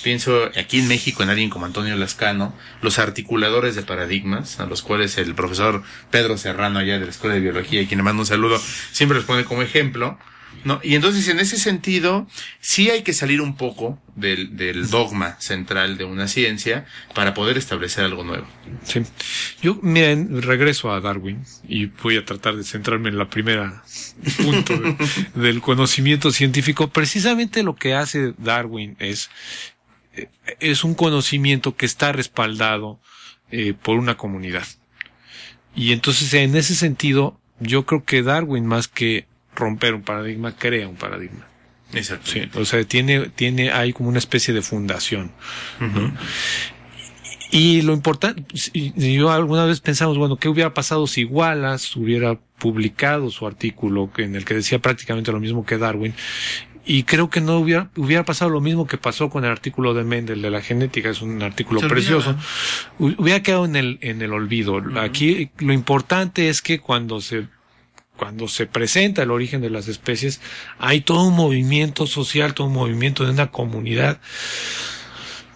pienso 0.00 0.50
aquí 0.58 0.80
en 0.80 0.88
México 0.88 1.22
en 1.22 1.30
alguien 1.30 1.50
como 1.50 1.66
Antonio 1.66 1.96
Lascano, 1.96 2.54
los 2.82 2.98
articuladores 2.98 3.74
de 3.74 3.82
paradigmas, 3.82 4.60
a 4.60 4.66
los 4.66 4.82
cuales 4.82 5.18
el 5.18 5.34
profesor 5.34 5.82
Pedro 6.10 6.36
Serrano 6.38 6.78
allá 6.78 6.98
de 6.98 7.04
la 7.04 7.10
Escuela 7.10 7.34
de 7.34 7.40
Biología, 7.40 7.86
quien 7.86 7.98
le 7.98 8.04
mando 8.04 8.22
un 8.22 8.26
saludo, 8.26 8.60
siempre 8.92 9.16
los 9.16 9.24
pone 9.24 9.44
como 9.44 9.62
ejemplo. 9.62 10.18
¿no? 10.64 10.80
Y 10.82 10.94
entonces 10.94 11.26
en 11.28 11.40
ese 11.40 11.56
sentido, 11.56 12.26
sí 12.60 12.90
hay 12.90 13.02
que 13.02 13.12
salir 13.12 13.40
un 13.40 13.56
poco 13.56 13.98
del, 14.14 14.56
del 14.56 14.90
dogma 14.90 15.40
central 15.40 15.96
de 15.96 16.04
una 16.04 16.28
ciencia 16.28 16.86
para 17.14 17.34
poder 17.34 17.56
establecer 17.56 18.04
algo 18.04 18.24
nuevo. 18.24 18.46
Sí. 18.84 19.02
Yo, 19.62 19.78
miren, 19.82 20.42
regreso 20.42 20.92
a 20.92 21.00
Darwin 21.00 21.44
y 21.66 21.86
voy 21.86 22.16
a 22.16 22.24
tratar 22.24 22.56
de 22.56 22.64
centrarme 22.64 23.08
en 23.08 23.18
la 23.18 23.30
primera 23.30 23.82
punto 24.36 24.74
del 25.34 25.60
conocimiento 25.60 26.30
científico. 26.30 26.90
Precisamente 26.90 27.62
lo 27.62 27.76
que 27.76 27.94
hace 27.94 28.34
Darwin 28.38 28.96
es 28.98 29.30
es 30.58 30.84
un 30.84 30.94
conocimiento 30.94 31.76
que 31.76 31.86
está 31.86 32.12
respaldado 32.12 32.98
eh, 33.50 33.74
por 33.74 33.98
una 33.98 34.16
comunidad. 34.16 34.66
Y 35.74 35.92
entonces 35.92 36.32
en 36.34 36.56
ese 36.56 36.74
sentido, 36.74 37.38
yo 37.60 37.86
creo 37.86 38.04
que 38.04 38.22
Darwin 38.22 38.66
más 38.66 38.88
que 38.88 39.26
romper 39.54 39.94
un 39.94 40.02
paradigma, 40.02 40.56
crea 40.56 40.88
un 40.88 40.96
paradigma. 40.96 41.46
Exacto. 41.92 42.30
Sí, 42.30 42.42
o 42.54 42.64
sea, 42.64 42.84
tiene, 42.84 43.28
tiene, 43.30 43.72
hay 43.72 43.92
como 43.92 44.08
una 44.08 44.18
especie 44.18 44.54
de 44.54 44.62
fundación. 44.62 45.32
Y 47.50 47.82
lo 47.82 47.92
importante, 47.92 48.44
yo 48.94 49.32
alguna 49.32 49.64
vez 49.64 49.80
pensamos, 49.80 50.16
bueno, 50.16 50.36
¿qué 50.36 50.48
hubiera 50.48 50.72
pasado 50.72 51.08
si 51.08 51.24
Wallace 51.24 51.98
hubiera 51.98 52.38
publicado 52.58 53.30
su 53.30 53.44
artículo 53.44 54.08
en 54.18 54.36
el 54.36 54.44
que 54.44 54.54
decía 54.54 54.78
prácticamente 54.78 55.32
lo 55.32 55.40
mismo 55.40 55.66
que 55.66 55.78
Darwin? 55.78 56.14
Y 56.92 57.04
creo 57.04 57.30
que 57.30 57.40
no 57.40 57.56
hubiera, 57.56 57.88
hubiera 57.96 58.24
pasado 58.24 58.50
lo 58.50 58.60
mismo 58.60 58.84
que 58.84 58.98
pasó 58.98 59.30
con 59.30 59.44
el 59.44 59.50
artículo 59.52 59.94
de 59.94 60.02
Mendel 60.02 60.42
de 60.42 60.50
la 60.50 60.60
genética, 60.60 61.10
es 61.10 61.22
un 61.22 61.40
artículo 61.40 61.80
precioso, 61.82 62.34
hubiera 62.98 63.44
quedado 63.44 63.64
en 63.64 63.76
el, 63.76 63.98
en 64.00 64.20
el 64.22 64.32
olvido. 64.32 64.82
Aquí 65.00 65.50
lo 65.58 65.72
importante 65.72 66.48
es 66.48 66.62
que 66.62 66.80
cuando 66.80 67.20
se 67.20 67.46
cuando 68.16 68.48
se 68.48 68.66
presenta 68.66 69.22
el 69.22 69.30
origen 69.30 69.60
de 69.60 69.70
las 69.70 69.86
especies, 69.86 70.40
hay 70.80 71.00
todo 71.00 71.28
un 71.28 71.36
movimiento 71.36 72.08
social, 72.08 72.54
todo 72.54 72.66
un 72.66 72.74
movimiento 72.74 73.24
de 73.24 73.30
una 73.30 73.52
comunidad, 73.52 74.20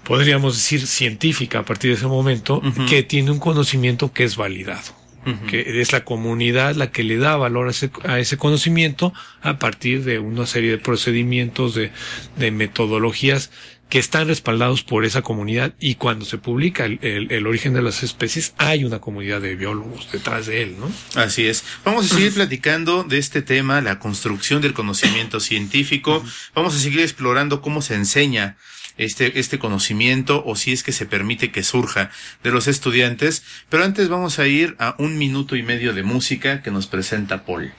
podríamos 0.04 0.54
decir 0.54 0.86
científica 0.86 1.58
a 1.58 1.64
partir 1.64 1.90
de 1.90 1.96
ese 1.96 2.06
momento, 2.06 2.62
que 2.88 3.02
tiene 3.02 3.32
un 3.32 3.40
conocimiento 3.40 4.12
que 4.12 4.22
es 4.22 4.36
validado 4.36 5.03
que 5.48 5.80
es 5.80 5.92
la 5.92 6.04
comunidad 6.04 6.74
la 6.74 6.90
que 6.90 7.02
le 7.02 7.16
da 7.16 7.36
valor 7.36 7.72
a 8.04 8.18
ese, 8.18 8.36
conocimiento 8.36 9.12
a 9.42 9.58
partir 9.58 10.04
de 10.04 10.18
una 10.18 10.46
serie 10.46 10.70
de 10.72 10.78
procedimientos, 10.78 11.74
de, 11.74 11.90
de, 12.36 12.50
metodologías 12.50 13.50
que 13.88 13.98
están 13.98 14.28
respaldados 14.28 14.82
por 14.82 15.04
esa 15.04 15.22
comunidad 15.22 15.74
y 15.78 15.96
cuando 15.96 16.24
se 16.24 16.38
publica 16.38 16.84
el, 16.84 16.98
el, 17.02 17.46
origen 17.46 17.74
de 17.74 17.82
las 17.82 18.02
especies 18.02 18.54
hay 18.58 18.84
una 18.84 19.00
comunidad 19.00 19.40
de 19.40 19.54
biólogos 19.54 20.10
detrás 20.10 20.46
de 20.46 20.62
él, 20.62 20.76
¿no? 20.78 20.90
Así 21.14 21.46
es. 21.46 21.64
Vamos 21.84 22.06
a 22.06 22.14
seguir 22.14 22.32
platicando 22.34 23.04
de 23.04 23.18
este 23.18 23.42
tema, 23.42 23.80
la 23.80 23.98
construcción 23.98 24.62
del 24.62 24.72
conocimiento 24.72 25.38
científico. 25.38 26.24
Vamos 26.54 26.74
a 26.74 26.78
seguir 26.78 27.00
explorando 27.00 27.60
cómo 27.60 27.82
se 27.82 27.94
enseña 27.94 28.56
este, 28.96 29.38
este 29.38 29.58
conocimiento 29.58 30.42
o 30.46 30.56
si 30.56 30.72
es 30.72 30.82
que 30.82 30.92
se 30.92 31.06
permite 31.06 31.50
que 31.50 31.62
surja 31.62 32.10
de 32.42 32.50
los 32.50 32.68
estudiantes. 32.68 33.42
Pero 33.68 33.84
antes 33.84 34.08
vamos 34.08 34.38
a 34.38 34.46
ir 34.46 34.76
a 34.78 34.94
un 34.98 35.18
minuto 35.18 35.56
y 35.56 35.62
medio 35.62 35.92
de 35.92 36.02
música 36.02 36.62
que 36.62 36.70
nos 36.70 36.86
presenta 36.86 37.44
Paul. 37.44 37.72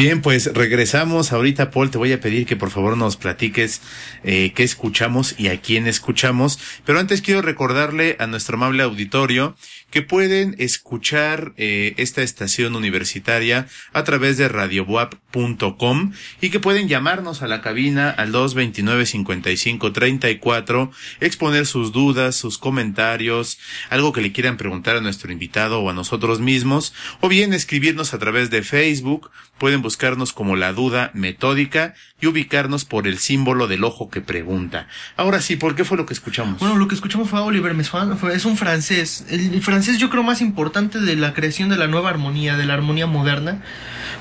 Bien, 0.00 0.22
pues 0.22 0.54
regresamos. 0.54 1.30
Ahorita, 1.30 1.70
Paul, 1.70 1.90
te 1.90 1.98
voy 1.98 2.10
a 2.14 2.20
pedir 2.20 2.46
que 2.46 2.56
por 2.56 2.70
favor 2.70 2.96
nos 2.96 3.18
platiques 3.18 3.82
eh, 4.24 4.54
qué 4.54 4.62
escuchamos 4.62 5.34
y 5.38 5.48
a 5.48 5.60
quién 5.60 5.86
escuchamos. 5.86 6.58
Pero 6.86 6.98
antes 6.98 7.20
quiero 7.20 7.42
recordarle 7.42 8.16
a 8.18 8.26
nuestro 8.26 8.56
amable 8.56 8.82
auditorio 8.82 9.56
que 9.90 10.02
pueden 10.02 10.54
escuchar 10.58 11.54
eh, 11.56 11.94
esta 11.96 12.20
estación 12.22 12.76
universitaria 12.76 13.66
a 13.92 14.04
través 14.04 14.36
de 14.36 14.46
radiobuap.com 14.48 16.12
y 16.40 16.50
que 16.50 16.60
pueden 16.60 16.86
llamarnos 16.88 17.42
a 17.42 17.48
la 17.48 17.60
cabina 17.60 18.10
al 18.10 18.32
229-5534, 18.32 20.90
exponer 21.20 21.66
sus 21.66 21.90
dudas, 21.92 22.36
sus 22.36 22.58
comentarios, 22.58 23.58
algo 23.90 24.12
que 24.12 24.22
le 24.22 24.32
quieran 24.32 24.56
preguntar 24.56 24.96
a 24.96 25.00
nuestro 25.00 25.32
invitado 25.32 25.80
o 25.80 25.90
a 25.90 25.94
nosotros 25.94 26.38
mismos, 26.40 26.94
o 27.20 27.28
bien 27.28 27.52
escribirnos 27.52 28.14
a 28.14 28.18
través 28.18 28.50
de 28.50 28.62
Facebook, 28.62 29.30
pueden 29.58 29.82
buscarnos 29.82 30.32
como 30.32 30.56
la 30.56 30.72
duda 30.72 31.10
metódica 31.12 31.94
y 32.20 32.26
ubicarnos 32.26 32.84
por 32.84 33.06
el 33.06 33.18
símbolo 33.18 33.68
del 33.68 33.84
ojo 33.84 34.10
que 34.10 34.20
pregunta. 34.20 34.88
Ahora 35.16 35.40
sí, 35.42 35.56
¿por 35.56 35.74
qué 35.74 35.84
fue 35.84 35.98
lo 35.98 36.06
que 36.06 36.14
escuchamos? 36.14 36.60
Bueno, 36.60 36.76
lo 36.76 36.88
que 36.88 36.94
escuchamos 36.94 37.28
fue 37.28 37.40
Oliver 37.40 37.74
Mesfan, 37.74 38.18
es 38.32 38.44
un 38.44 38.56
francés. 38.56 39.26
El 39.28 39.60
francés 39.62 39.79
yo 39.86 40.10
creo 40.10 40.22
más 40.22 40.40
importante 40.40 41.00
de 41.00 41.16
la 41.16 41.32
creación 41.32 41.68
de 41.68 41.76
la 41.76 41.86
nueva 41.86 42.10
armonía, 42.10 42.56
de 42.56 42.66
la 42.66 42.74
armonía 42.74 43.06
moderna, 43.06 43.62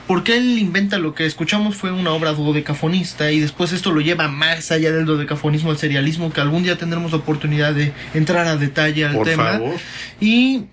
porque 0.07 0.37
él 0.37 0.57
inventa 0.57 0.97
lo 0.97 1.13
que 1.13 1.25
escuchamos 1.25 1.75
fue 1.75 1.91
una 1.91 2.11
obra 2.11 2.33
dodecafonista 2.33 3.31
y 3.31 3.39
después 3.39 3.73
esto 3.73 3.91
lo 3.91 4.01
lleva 4.01 4.27
más 4.27 4.71
allá 4.71 4.91
del 4.91 5.05
dodecafonismo 5.05 5.71
al 5.71 5.77
serialismo, 5.77 6.31
que 6.31 6.41
algún 6.41 6.63
día 6.63 6.77
tendremos 6.77 7.11
la 7.11 7.17
oportunidad 7.17 7.73
de 7.73 7.93
entrar 8.13 8.47
a 8.47 8.57
detalle 8.57 9.05
al 9.05 9.15
Por 9.15 9.27
tema. 9.27 9.51
favor. 9.51 9.75
Y 10.19 10.65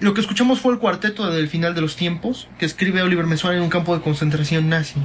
lo 0.00 0.14
que 0.14 0.20
escuchamos 0.20 0.60
fue 0.60 0.72
el 0.72 0.78
cuarteto 0.78 1.30
del 1.30 1.48
final 1.48 1.74
de 1.74 1.80
los 1.80 1.96
tiempos 1.96 2.48
que 2.58 2.66
escribe 2.66 3.02
Oliver 3.02 3.26
Mesuar 3.26 3.54
en 3.54 3.62
un 3.62 3.70
campo 3.70 3.94
de 3.96 4.02
concentración 4.02 4.68
nazi. 4.68 5.00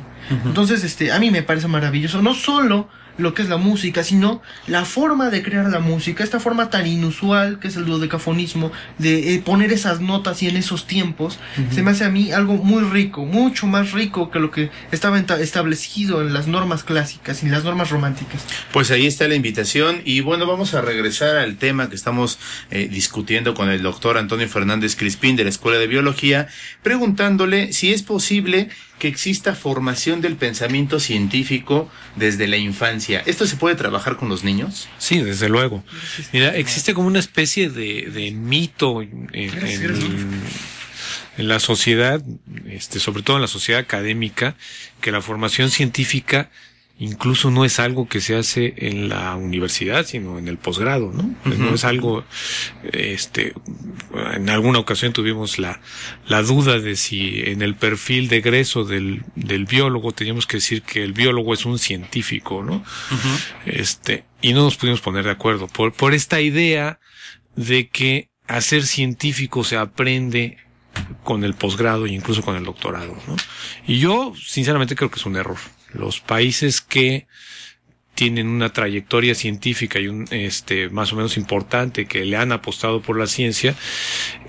Entonces, 0.46 0.84
este, 0.84 1.12
a 1.12 1.20
mí 1.20 1.32
me 1.32 1.44
parece 1.44 1.68
maravilloso. 1.68 2.22
No 2.22 2.34
solo 2.34 2.90
lo 3.18 3.34
que 3.34 3.42
es 3.42 3.50
la 3.50 3.58
música, 3.58 4.04
sino 4.04 4.42
la 4.68 4.86
forma 4.86 5.30
de 5.30 5.44
crear 5.44 5.70
la 5.70 5.80
música, 5.80 6.24
esta 6.24 6.40
forma 6.40 6.70
tan 6.70 6.88
inusual 6.88 7.60
que 7.60 7.68
es 7.68 7.76
el 7.76 7.86
dodecafonismo, 7.86 8.72
de 8.98 9.36
eh, 9.36 9.40
poner 9.40 9.72
esas 9.72 10.02
notas 10.02 10.42
y 10.44 10.50
en 10.50 10.58
esos 10.58 10.88
tiempos, 10.88 11.40
se 11.72 11.84
me 11.84 11.92
hace 11.92 12.06
a 12.06 12.10
mí 12.10 12.32
algo 12.32 12.56
muy 12.56 12.84
rico, 12.84 13.26
mucho 13.26 13.68
más 13.68 13.92
rico 13.92 14.32
que 14.32 14.40
lo 14.40 14.52
que 14.52 14.72
estaba 14.92 15.20
establecido 15.20 16.22
en 16.22 16.34
las 16.34 16.48
normas 16.48 16.84
clásicas 16.84 17.44
y 17.44 17.50
las 17.50 17.64
normas 17.64 17.90
románticas. 17.90 18.44
Pues 18.72 18.92
ahí 18.92 19.08
está 19.08 19.28
la 19.28 19.36
invitación 19.36 20.02
y 20.06 20.22
bueno, 20.22 20.48
vamos 20.48 20.74
a 20.74 20.82
regresar 20.82 21.38
al 21.38 21.58
tema 21.58 21.90
que 21.90 21.96
estamos 21.96 22.40
eh, 22.72 22.88
discutiendo 22.92 23.54
con 23.54 23.70
el 23.70 23.82
doctor 23.82 24.18
Antonio 24.18 24.48
Fernández 24.48 24.96
Crispín 24.96 25.36
de 25.36 25.44
la 25.44 25.50
Escuela 25.50 25.78
de 25.78 25.88
Biología, 25.88 26.48
preguntándole 26.84 27.74
si 27.74 27.94
es 27.94 28.04
posible 28.04 28.70
que 29.02 29.08
exista 29.08 29.56
formación 29.56 30.22
del 30.22 30.36
pensamiento 30.36 31.00
científico 31.00 31.90
desde 32.16 32.48
la 32.48 32.58
infancia. 32.58 33.24
¿Esto 33.26 33.48
se 33.48 33.56
puede 33.56 33.74
trabajar 33.76 34.16
con 34.16 34.30
los 34.30 34.44
niños? 34.44 34.88
Sí, 35.00 35.18
desde 35.22 35.50
luego. 35.50 35.84
Mira, 36.32 36.56
existe 36.56 36.94
como 36.94 37.08
una 37.08 37.18
especie 37.18 37.72
de, 37.72 38.12
de 38.14 38.30
mito 38.30 39.02
en, 39.02 39.28
en- 39.34 40.44
en 41.40 41.48
la 41.48 41.60
sociedad, 41.60 42.22
este, 42.68 43.00
sobre 43.00 43.24
todo 43.24 43.38
en 43.38 43.42
la 43.42 43.48
sociedad 43.48 43.82
académica, 43.82 44.56
que 45.02 45.12
la 45.12 45.22
formación 45.22 45.72
científica 45.72 46.52
incluso 47.00 47.50
no 47.50 47.66
es 47.66 47.80
algo 47.80 48.08
que 48.08 48.22
se 48.22 48.36
hace 48.36 48.74
en 48.78 49.10
la 49.10 49.36
universidad, 49.36 50.06
sino 50.06 50.38
en 50.38 50.48
el 50.48 50.58
posgrado, 50.58 51.12
¿no? 51.12 51.36
No 51.46 51.74
es 51.74 51.84
algo, 51.84 52.24
este, 52.92 53.54
en 54.34 54.50
alguna 54.50 54.80
ocasión 54.80 55.12
tuvimos 55.12 55.58
la, 55.58 55.82
la 56.28 56.44
duda 56.44 56.80
de 56.80 56.96
si 56.96 57.42
en 57.46 57.62
el 57.62 57.76
perfil 57.76 58.28
de 58.28 58.38
egreso 58.38 58.84
del, 58.84 59.24
del 59.36 59.66
biólogo 59.66 60.12
teníamos 60.12 60.46
que 60.46 60.58
decir 60.58 60.84
que 60.84 61.04
el 61.04 61.14
biólogo 61.14 61.54
es 61.54 61.66
un 61.66 61.80
científico, 61.80 62.64
¿no? 62.64 62.84
Este, 63.66 64.26
y 64.42 64.54
no 64.54 64.64
nos 64.64 64.78
pudimos 64.78 65.02
poner 65.02 65.26
de 65.26 65.32
acuerdo 65.32 65.68
por, 65.68 65.94
por 65.94 66.14
esta 66.14 66.40
idea 66.40 67.00
de 67.56 67.90
que 67.90 68.30
hacer 68.48 68.86
científico 68.86 69.64
se 69.64 69.78
aprende 69.78 70.58
con 71.24 71.44
el 71.44 71.54
posgrado 71.54 72.06
e 72.06 72.12
incluso 72.12 72.42
con 72.42 72.56
el 72.56 72.64
doctorado, 72.64 73.16
¿no? 73.28 73.36
Y 73.88 74.00
yo, 74.00 74.34
sinceramente, 74.36 74.96
creo 74.96 75.10
que 75.10 75.20
es 75.20 75.26
un 75.26 75.36
error. 75.36 75.58
Los 75.94 76.20
países 76.20 76.82
que 76.82 77.28
tienen 78.16 78.48
una 78.48 78.72
trayectoria 78.74 79.34
científica 79.36 80.00
y 80.00 80.08
un 80.08 80.28
este 80.32 80.90
más 80.90 81.12
o 81.14 81.16
menos 81.16 81.38
importante 81.38 82.06
que 82.06 82.26
le 82.26 82.36
han 82.38 82.52
apostado 82.52 83.02
por 83.02 83.18
la 83.18 83.26
ciencia 83.26 83.74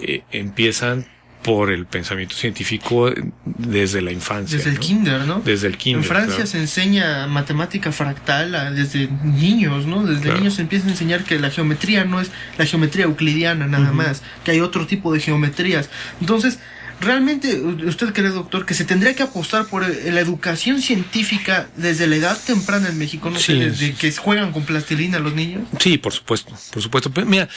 eh, 0.01 0.23
empiezan 0.33 1.07
por 1.43 1.73
el 1.73 1.87
pensamiento 1.87 2.37
científico 2.37 3.11
desde 3.45 4.01
la 4.01 4.13
infancia 4.13 4.59
Desde 4.59 4.71
el 4.71 4.79
kinder, 4.79 5.23
¿no? 5.27 5.41
desde 5.45 5.67
el 5.67 5.77
kinder 5.77 6.03
En 6.03 6.09
Francia 6.09 6.35
claro. 6.37 6.47
se 6.51 6.59
enseña 6.59 7.27
matemática 7.27 7.91
fractal 7.91 8.55
a- 8.55 8.71
desde 8.71 9.09
niños, 9.25 9.87
¿no? 9.87 10.05
Desde 10.07 10.23
Claro. 10.23 10.39
niños 10.39 10.55
se 10.55 10.63
empieza 10.63 10.87
a 10.87 10.91
enseñar 10.91 11.25
que 11.25 11.41
la 11.41 11.51
geometría 11.51 12.05
no 12.05 12.21
es 12.21 12.31
la 12.59 12.67
geometría 12.67 13.07
euclidiana 13.07 13.67
nada 13.67 13.91
más, 13.91 14.23
que 14.45 14.53
hay 14.53 14.61
otro 14.61 14.87
tipo 14.87 15.13
de 15.13 15.19
geometrías. 15.21 15.91
Entonces, 16.21 16.61
realmente, 17.03 17.61
usted 17.61 18.13
cree, 18.15 18.31
doctor, 18.31 18.65
que 18.65 18.75
se 18.75 18.85
tendría 18.85 19.15
que 19.15 19.23
apostar 19.23 19.67
por 19.67 19.85
eh, 19.85 20.11
la 20.11 20.21
educación 20.21 20.81
científica 20.81 21.69
desde 21.77 22.07
la 22.07 22.17
edad 22.17 22.39
temprana 22.47 22.89
en 22.89 22.99
México, 22.99 23.29
no 23.31 23.39
sé, 23.39 23.53
Sí. 23.53 23.59
desde 23.61 23.93
que 23.95 24.11
juegan 24.13 24.53
con 24.53 24.65
plastilina 24.65 25.19
los 25.19 25.35
niños. 25.35 25.65
Sí, 25.79 25.99
por 25.99 26.13
supuesto, 26.13 26.55
por 26.73 26.83
supuesto. 26.83 27.11
Pero 27.13 27.27
mira, 27.27 27.49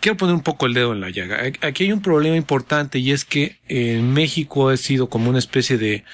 quiero 0.00 0.16
poner 0.16 0.34
un 0.34 0.42
poco 0.42 0.66
el 0.66 0.74
dedo 0.74 0.92
en 0.92 1.00
la 1.00 1.10
llaga. 1.10 1.40
Aquí 1.60 1.84
hay 1.84 1.92
un 1.92 2.00
problema 2.02 2.36
importante 2.36 2.98
y 2.98 3.10
es 3.12 3.24
que 3.24 3.58
en 3.68 4.12
México 4.12 4.70
ha 4.70 4.76
sido 4.76 5.08
como 5.08 5.28
una 5.28 5.38
especie 5.38 5.76
de 5.76 6.04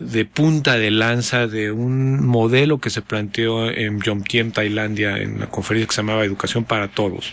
de 0.00 0.24
punta 0.24 0.76
de 0.76 0.90
lanza 0.90 1.46
de 1.46 1.70
un 1.70 2.26
modelo 2.26 2.78
que 2.80 2.90
se 2.90 3.00
planteó 3.00 3.70
en 3.70 4.00
Yomtien, 4.00 4.50
Tailandia, 4.50 5.18
en 5.18 5.34
una 5.36 5.46
conferencia 5.46 5.86
que 5.86 5.94
se 5.94 6.02
llamaba 6.02 6.24
Educación 6.24 6.64
para 6.64 6.88
Todos, 6.88 7.32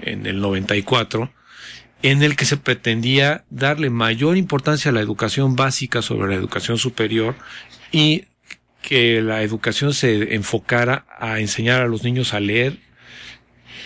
en 0.00 0.26
el 0.26 0.40
94, 0.40 1.32
en 2.02 2.22
el 2.22 2.36
que 2.36 2.44
se 2.44 2.56
pretendía 2.56 3.44
darle 3.50 3.90
mayor 3.90 4.36
importancia 4.36 4.90
a 4.90 4.94
la 4.94 5.00
educación 5.00 5.56
básica 5.56 6.02
sobre 6.02 6.28
la 6.28 6.34
educación 6.36 6.78
superior 6.78 7.34
y 7.90 8.24
que 8.82 9.20
la 9.20 9.42
educación 9.42 9.92
se 9.92 10.34
enfocara 10.34 11.04
a 11.18 11.40
enseñar 11.40 11.82
a 11.82 11.88
los 11.88 12.04
niños 12.04 12.32
a 12.32 12.40
leer, 12.40 12.78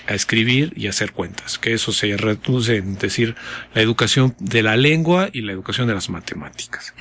a 0.06 0.14
escribir 0.14 0.72
y 0.76 0.86
a 0.86 0.90
hacer 0.90 1.12
cuentas, 1.12 1.58
que 1.58 1.72
eso 1.72 1.92
se 1.92 2.16
reduce 2.16 2.76
en 2.76 2.98
decir 2.98 3.34
la 3.74 3.82
educación 3.82 4.36
de 4.38 4.62
la 4.62 4.76
lengua 4.76 5.30
y 5.32 5.40
la 5.40 5.52
educación 5.52 5.88
de 5.88 5.94
las 5.94 6.08
matemáticas. 6.10 6.94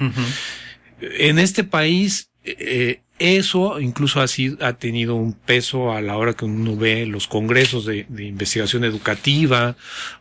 En 1.01 1.39
este 1.39 1.63
país, 1.63 2.30
eh, 2.43 3.01
eso 3.19 3.79
incluso 3.79 4.19
ha, 4.21 4.27
sido, 4.27 4.65
ha 4.65 4.73
tenido 4.73 5.15
un 5.15 5.33
peso 5.33 5.91
a 5.91 6.01
la 6.01 6.17
hora 6.17 6.33
que 6.33 6.45
uno 6.45 6.75
ve 6.75 7.05
los 7.05 7.27
congresos 7.27 7.85
de, 7.85 8.05
de 8.09 8.25
investigación 8.25 8.83
educativa 8.83 9.75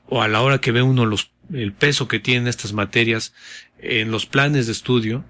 o 0.06 0.22
a 0.22 0.28
la 0.28 0.42
hora 0.42 0.60
que 0.60 0.72
ve 0.72 0.82
uno 0.82 1.06
los, 1.06 1.30
el 1.52 1.72
peso 1.72 2.08
que 2.08 2.20
tienen 2.20 2.46
estas 2.46 2.72
materias 2.74 3.32
en 3.78 4.10
los 4.10 4.26
planes 4.26 4.66
de 4.66 4.72
estudio. 4.72 5.24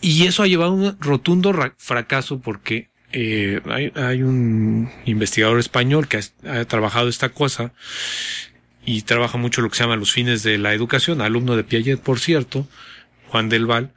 Y 0.00 0.26
eso 0.26 0.42
ha 0.42 0.46
llevado 0.48 0.72
a 0.72 0.74
un 0.74 0.96
rotundo 1.00 1.52
ra- 1.52 1.74
fracaso 1.78 2.40
porque 2.40 2.90
eh, 3.12 3.60
hay, 3.66 3.92
hay 3.94 4.22
un 4.22 4.90
investigador 5.04 5.58
español 5.60 6.08
que 6.08 6.18
ha, 6.18 6.60
ha 6.60 6.64
trabajado 6.64 7.08
esta 7.08 7.28
cosa 7.30 7.72
y 8.84 9.02
trabaja 9.02 9.38
mucho 9.38 9.62
lo 9.62 9.70
que 9.70 9.76
se 9.76 9.84
llama 9.84 9.96
los 9.96 10.12
fines 10.12 10.42
de 10.42 10.58
la 10.58 10.74
educación, 10.74 11.20
alumno 11.20 11.56
de 11.56 11.64
Piaget, 11.64 12.00
por 12.00 12.20
cierto, 12.20 12.68
Juan 13.28 13.48
del 13.48 13.66
Val, 13.66 13.92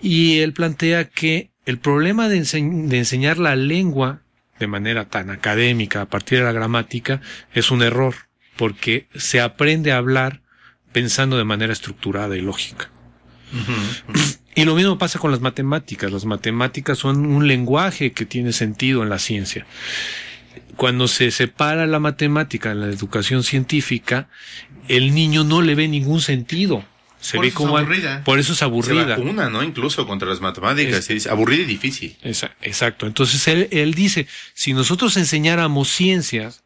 y 0.00 0.38
él 0.40 0.52
plantea 0.52 1.08
que 1.08 1.50
el 1.66 1.78
problema 1.78 2.28
de, 2.28 2.38
ense- 2.40 2.86
de 2.88 2.98
enseñar 2.98 3.38
la 3.38 3.56
lengua 3.56 4.22
de 4.58 4.66
manera 4.66 5.06
tan 5.06 5.30
académica 5.30 6.02
a 6.02 6.06
partir 6.06 6.38
de 6.38 6.44
la 6.44 6.52
gramática 6.52 7.20
es 7.54 7.70
un 7.70 7.82
error, 7.82 8.14
porque 8.56 9.06
se 9.14 9.40
aprende 9.40 9.92
a 9.92 9.96
hablar 9.98 10.40
pensando 10.92 11.36
de 11.38 11.44
manera 11.44 11.72
estructurada 11.72 12.36
y 12.36 12.40
lógica. 12.42 12.90
Y 14.54 14.66
lo 14.66 14.74
mismo 14.74 14.98
pasa 14.98 15.18
con 15.18 15.30
las 15.30 15.40
matemáticas. 15.40 16.12
Las 16.12 16.26
matemáticas 16.26 16.98
son 16.98 17.24
un 17.24 17.48
lenguaje 17.48 18.12
que 18.12 18.26
tiene 18.26 18.52
sentido 18.52 19.02
en 19.02 19.08
la 19.08 19.18
ciencia. 19.18 19.64
Cuando 20.76 21.08
se 21.08 21.30
separa 21.30 21.86
la 21.86 21.98
matemática 21.98 22.70
en 22.72 22.80
la 22.80 22.88
educación 22.88 23.44
científica, 23.44 24.28
el 24.88 25.14
niño 25.14 25.42
no 25.44 25.62
le 25.62 25.74
ve 25.74 25.88
ningún 25.88 26.20
sentido. 26.20 26.84
Se 27.22 27.36
Por 27.38 27.44
ve 27.44 27.48
es 27.48 27.54
como 27.54 27.78
aburrida. 27.78 28.22
por 28.24 28.38
eso 28.38 28.52
es 28.52 28.58
Se 28.58 28.64
aburrida. 28.64 29.04
vacuna, 29.16 29.48
¿no? 29.48 29.62
Incluso 29.62 30.06
contra 30.06 30.28
las 30.28 30.40
matemáticas. 30.42 31.08
Es- 31.08 31.26
aburrida 31.26 31.62
y 31.62 31.66
difícil. 31.66 32.16
Exacto. 32.22 33.06
Entonces 33.06 33.46
él, 33.48 33.68
él 33.70 33.94
dice, 33.94 34.26
si 34.54 34.74
nosotros 34.74 35.16
enseñáramos 35.16 35.88
ciencias, 35.88 36.62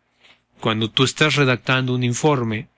cuando 0.59 0.91
tú 0.91 1.05
estás 1.05 1.35
redactando 1.37 1.95
un 1.95 2.03
informe, 2.03 2.69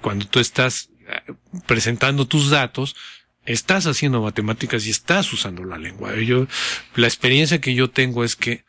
cuando 0.00 0.26
tú 0.26 0.40
estás 0.40 0.88
eh, 1.08 1.32
presentando 1.66 2.26
tus 2.26 2.50
datos, 2.50 2.96
estás 3.44 3.86
haciendo 3.86 4.22
matemáticas 4.22 4.86
y 4.86 4.90
estás 4.90 5.32
usando 5.32 5.64
la 5.64 5.78
lengua. 5.78 6.14
Yo, 6.16 6.46
la 6.94 7.06
experiencia 7.06 7.60
que 7.60 7.74
yo 7.74 7.90
tengo 7.90 8.24
es 8.24 8.36
que 8.36 8.64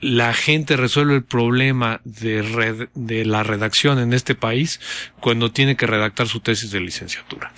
la 0.00 0.32
gente 0.32 0.76
resuelve 0.76 1.16
el 1.16 1.24
problema 1.24 2.00
de, 2.04 2.42
red- 2.42 2.88
de 2.94 3.24
la 3.24 3.42
redacción 3.42 3.98
en 3.98 4.12
este 4.12 4.34
país 4.34 4.80
cuando 5.20 5.50
tiene 5.50 5.76
que 5.76 5.86
redactar 5.86 6.28
su 6.28 6.40
tesis 6.40 6.70
de 6.70 6.80
licenciatura. 6.80 7.52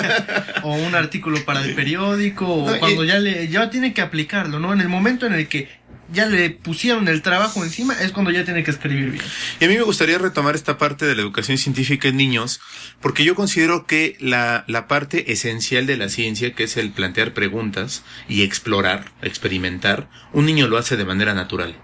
o 0.62 0.74
un 0.74 0.94
artículo 0.94 1.44
para 1.44 1.62
el 1.62 1.74
periódico, 1.74 2.46
o 2.46 2.70
No, 2.70 2.78
cuando 2.78 3.04
ya 3.04 3.18
le 3.18 3.48
ya 3.48 3.70
tiene 3.70 3.92
que 3.94 4.00
aplicarlo, 4.00 4.58
¿no? 4.58 4.72
En 4.72 4.80
el 4.80 4.88
momento 4.88 5.26
en 5.26 5.34
el 5.34 5.48
que 5.48 5.68
ya 6.12 6.26
le 6.26 6.50
pusieron 6.50 7.08
el 7.08 7.22
trabajo 7.22 7.64
encima 7.64 7.94
es 7.94 8.12
cuando 8.12 8.30
ya 8.30 8.44
tiene 8.44 8.62
que 8.62 8.70
escribir 8.70 9.10
bien. 9.10 9.24
Y 9.58 9.64
a 9.64 9.68
mí 9.68 9.74
me 9.74 9.82
gustaría 9.82 10.18
retomar 10.18 10.54
esta 10.54 10.76
parte 10.76 11.06
de 11.06 11.14
la 11.14 11.22
educación 11.22 11.56
científica 11.58 12.08
en 12.08 12.16
niños, 12.18 12.60
porque 13.00 13.24
yo 13.24 13.34
considero 13.34 13.86
que 13.86 14.16
la, 14.20 14.64
la 14.68 14.86
parte 14.86 15.32
esencial 15.32 15.86
de 15.86 15.96
la 15.96 16.08
ciencia, 16.10 16.52
que 16.54 16.64
es 16.64 16.76
el 16.76 16.90
plantear 16.90 17.32
preguntas 17.32 18.04
y 18.28 18.42
explorar, 18.42 19.12
experimentar, 19.22 20.08
un 20.32 20.44
niño 20.46 20.68
lo 20.68 20.76
hace 20.76 20.96
de 20.96 21.04
manera 21.06 21.32
natural. 21.34 21.74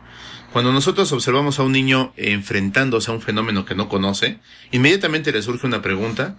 Cuando 0.52 0.72
nosotros 0.72 1.12
observamos 1.12 1.58
a 1.58 1.62
un 1.62 1.72
niño 1.72 2.12
enfrentándose 2.16 3.10
a 3.10 3.14
un 3.14 3.22
fenómeno 3.22 3.64
que 3.64 3.76
no 3.76 3.88
conoce, 3.88 4.38
inmediatamente 4.72 5.30
le 5.30 5.42
surge 5.42 5.66
una 5.66 5.80
pregunta. 5.80 6.36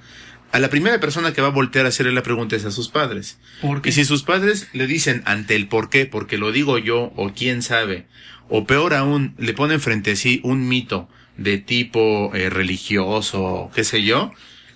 A 0.51 0.59
la 0.59 0.69
primera 0.69 0.99
persona 0.99 1.31
que 1.31 1.41
va 1.41 1.47
a 1.47 1.51
voltear 1.51 1.85
a 1.85 1.89
hacerle 1.89 2.11
la 2.11 2.23
pregunta 2.23 2.57
es 2.57 2.65
a 2.65 2.71
sus 2.71 2.89
padres. 2.89 3.39
Porque 3.61 3.89
Y 3.89 3.91
si 3.93 4.03
sus 4.03 4.23
padres 4.23 4.67
le 4.73 4.85
dicen 4.85 5.23
ante 5.25 5.55
el 5.55 5.69
por 5.69 5.89
qué, 5.89 6.05
porque 6.05 6.37
lo 6.37 6.51
digo 6.51 6.77
yo, 6.77 7.13
o 7.15 7.31
quién 7.33 7.61
sabe, 7.61 8.05
o 8.49 8.65
peor 8.65 8.93
aún, 8.93 9.33
le 9.37 9.53
ponen 9.53 9.79
frente 9.79 10.11
a 10.11 10.15
sí 10.17 10.41
un 10.43 10.67
mito 10.67 11.07
de 11.37 11.57
tipo 11.57 12.35
eh, 12.35 12.49
religioso, 12.49 13.71
qué 13.73 13.85
sé 13.85 14.03
yo, 14.03 14.33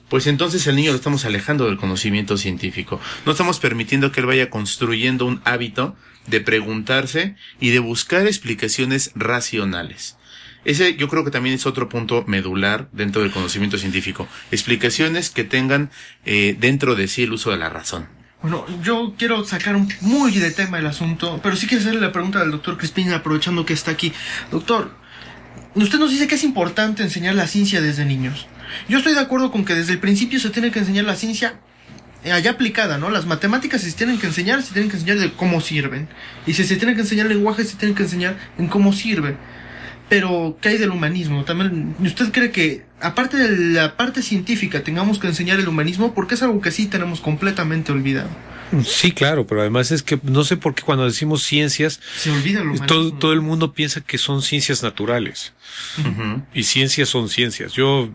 pues 0.10 0.28
entonces 0.28 0.66
el 0.68 0.76
niño 0.76 0.92
lo 0.92 0.98
estamos 0.98 1.26
alejando 1.26 1.66
del 1.66 1.78
conocimiento 1.78 2.38
científico. 2.38 3.00
No 3.26 3.32
estamos 3.32 3.60
permitiendo 3.60 4.12
que 4.12 4.20
él 4.22 4.28
vaya 4.28 4.50
construyendo 4.50 5.26
un 5.26 5.42
hábito 5.46 5.96
de 6.28 6.42
preguntarse 6.42 7.36
y 7.60 7.70
de 7.70 7.80
buscar 7.80 8.26
explicaciones 8.28 9.12
racionales. 9.16 10.18
Ese 10.64 10.96
yo 10.96 11.08
creo 11.08 11.24
que 11.24 11.32
también 11.32 11.56
es 11.56 11.66
otro 11.68 11.90
punto 11.90 12.24
medular 12.28 12.90
dentro 12.92 13.22
del 13.22 13.32
conocimiento 13.32 13.78
científico. 13.78 14.28
Explicaciones 14.52 15.30
que 15.30 15.44
tengan 15.44 15.92
eh, 16.26 16.56
dentro 16.60 16.96
de 16.96 17.08
sí 17.08 17.24
el 17.24 17.34
uso 17.34 17.52
de 17.52 17.58
la 17.58 17.70
razón. 17.70 18.08
Bueno, 18.42 18.66
yo 18.84 19.16
quiero 19.18 19.44
sacar 19.46 19.76
muy 20.02 20.32
de 20.32 20.52
tema 20.52 20.78
el 20.78 20.86
asunto, 20.86 21.40
pero 21.42 21.56
sí 21.56 21.68
quiero 21.68 21.82
hacerle 21.82 22.02
la 22.02 22.12
pregunta 22.12 22.42
al 22.42 22.52
doctor 22.52 22.78
Crispín 22.78 23.12
aprovechando 23.12 23.66
que 23.66 23.74
está 23.74 23.92
aquí. 23.92 24.12
Doctor, 24.52 24.92
usted 25.76 25.98
nos 25.98 26.12
dice 26.12 26.28
que 26.28 26.36
es 26.36 26.44
importante 26.44 27.02
enseñar 27.02 27.36
la 27.36 27.48
ciencia 27.48 27.82
desde 27.82 28.06
niños. 28.06 28.48
Yo 28.88 28.98
estoy 28.98 29.14
de 29.14 29.20
acuerdo 29.20 29.52
con 29.52 29.66
que 29.66 29.76
desde 29.76 29.94
el 29.94 30.00
principio 30.00 30.40
se 30.40 30.50
tiene 30.50 30.72
que 30.72 30.80
enseñar 30.80 31.06
la 31.06 31.16
ciencia 31.16 31.56
allá 32.32 32.52
aplicada, 32.52 32.98
¿no? 32.98 33.10
Las 33.10 33.26
matemáticas 33.26 33.82
se 33.82 33.92
tienen 33.92 34.20
que 34.20 34.28
enseñar, 34.28 34.62
se 34.64 34.74
tienen 34.74 34.90
que 34.90 34.98
enseñar 34.98 35.20
de 35.20 35.32
cómo 35.34 35.62
sirven. 35.62 36.08
Y 36.48 36.54
si 36.54 36.64
se 36.64 36.76
tienen 36.76 36.96
que 36.96 37.02
enseñar 37.02 37.28
lenguaje, 37.28 37.64
se 37.64 37.76
tienen 37.78 37.96
que 37.96 38.04
enseñar 38.04 38.38
en 38.58 38.68
cómo 38.68 38.94
sirve. 38.94 39.38
Pero, 40.10 40.58
¿qué 40.62 40.70
hay 40.70 40.78
del 40.78 40.92
humanismo? 40.92 41.46
También, 41.46 41.96
¿usted 42.00 42.32
cree 42.32 42.52
que, 42.52 42.86
aparte 43.02 43.38
de 43.38 43.74
la 43.74 43.98
parte 43.98 44.22
científica, 44.22 44.84
tengamos 44.84 45.18
que 45.18 45.28
enseñar 45.28 45.60
el 45.60 45.68
humanismo? 45.68 46.14
Porque 46.14 46.36
es 46.36 46.44
algo 46.44 46.62
que 46.62 46.72
sí 46.72 46.86
tenemos 46.86 47.22
completamente 47.22 47.92
olvidado. 47.92 48.30
Sí, 48.84 49.12
claro, 49.12 49.46
pero 49.48 49.62
además 49.62 49.92
es 49.92 50.04
que 50.04 50.20
no 50.24 50.44
sé 50.44 50.58
por 50.58 50.74
qué 50.76 50.84
cuando 50.84 51.06
decimos 51.06 51.44
ciencias, 51.44 52.00
Se 52.18 52.32
olvida 52.32 52.60
el 52.60 52.66
humanismo. 52.68 52.88
todo, 52.88 53.14
todo 53.14 53.34
el 53.34 53.42
mundo 53.42 53.74
piensa 53.74 54.02
que 54.02 54.18
son 54.18 54.42
ciencias 54.42 54.84
naturales. 54.84 55.54
Y 56.54 56.64
ciencias 56.64 57.10
son 57.10 57.30
ciencias. 57.30 57.74
Yo 57.74 58.10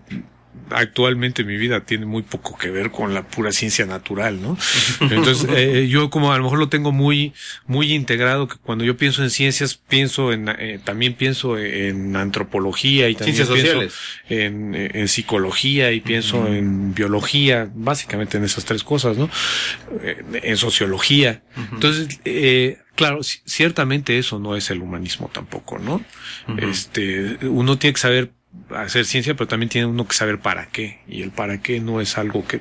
actualmente 0.70 1.44
mi 1.44 1.56
vida 1.56 1.80
tiene 1.80 2.06
muy 2.06 2.22
poco 2.22 2.56
que 2.56 2.70
ver 2.70 2.90
con 2.90 3.12
la 3.14 3.26
pura 3.26 3.52
ciencia 3.52 3.86
natural, 3.86 4.40
¿no? 4.42 4.56
Entonces, 5.00 5.48
eh, 5.54 5.88
yo 5.88 6.10
como 6.10 6.32
a 6.32 6.38
lo 6.38 6.44
mejor 6.44 6.58
lo 6.58 6.68
tengo 6.68 6.92
muy, 6.92 7.32
muy 7.66 7.92
integrado, 7.92 8.48
que 8.48 8.56
cuando 8.56 8.84
yo 8.84 8.96
pienso 8.96 9.22
en 9.22 9.30
ciencias, 9.30 9.74
pienso 9.76 10.32
en, 10.32 10.48
eh, 10.48 10.80
también 10.84 11.14
pienso 11.14 11.58
en 11.58 12.14
antropología 12.16 13.08
y 13.08 13.14
también 13.14 13.36
Ciencias 13.36 13.54
pienso 13.54 13.72
sociales. 13.82 13.94
en, 14.28 14.74
eh, 14.74 14.90
en 14.94 15.08
psicología 15.08 15.92
y 15.92 16.00
pienso 16.00 16.46
en 16.46 16.94
biología, 16.94 17.70
básicamente 17.74 18.36
en 18.38 18.44
esas 18.44 18.64
tres 18.64 18.82
cosas, 18.84 19.16
¿no? 19.16 19.30
Eh, 20.02 20.22
en 20.42 20.56
sociología. 20.56 21.42
Entonces, 21.72 22.20
eh, 22.24 22.78
claro, 22.94 23.18
ci- 23.20 23.40
ciertamente 23.44 24.18
eso 24.18 24.38
no 24.38 24.56
es 24.56 24.70
el 24.70 24.80
humanismo 24.82 25.30
tampoco, 25.32 25.78
¿no? 25.78 26.04
Este, 26.58 27.38
uno 27.46 27.78
tiene 27.78 27.94
que 27.94 28.00
saber 28.00 28.32
hacer 28.70 29.04
ciencia, 29.04 29.34
pero 29.34 29.48
también 29.48 29.68
tiene 29.68 29.86
uno 29.86 30.06
que 30.06 30.14
saber 30.14 30.40
para 30.40 30.66
qué. 30.66 31.00
Y 31.08 31.22
el 31.22 31.30
para 31.30 31.62
qué 31.62 31.80
no 31.80 32.00
es 32.00 32.18
algo 32.18 32.46
que, 32.46 32.60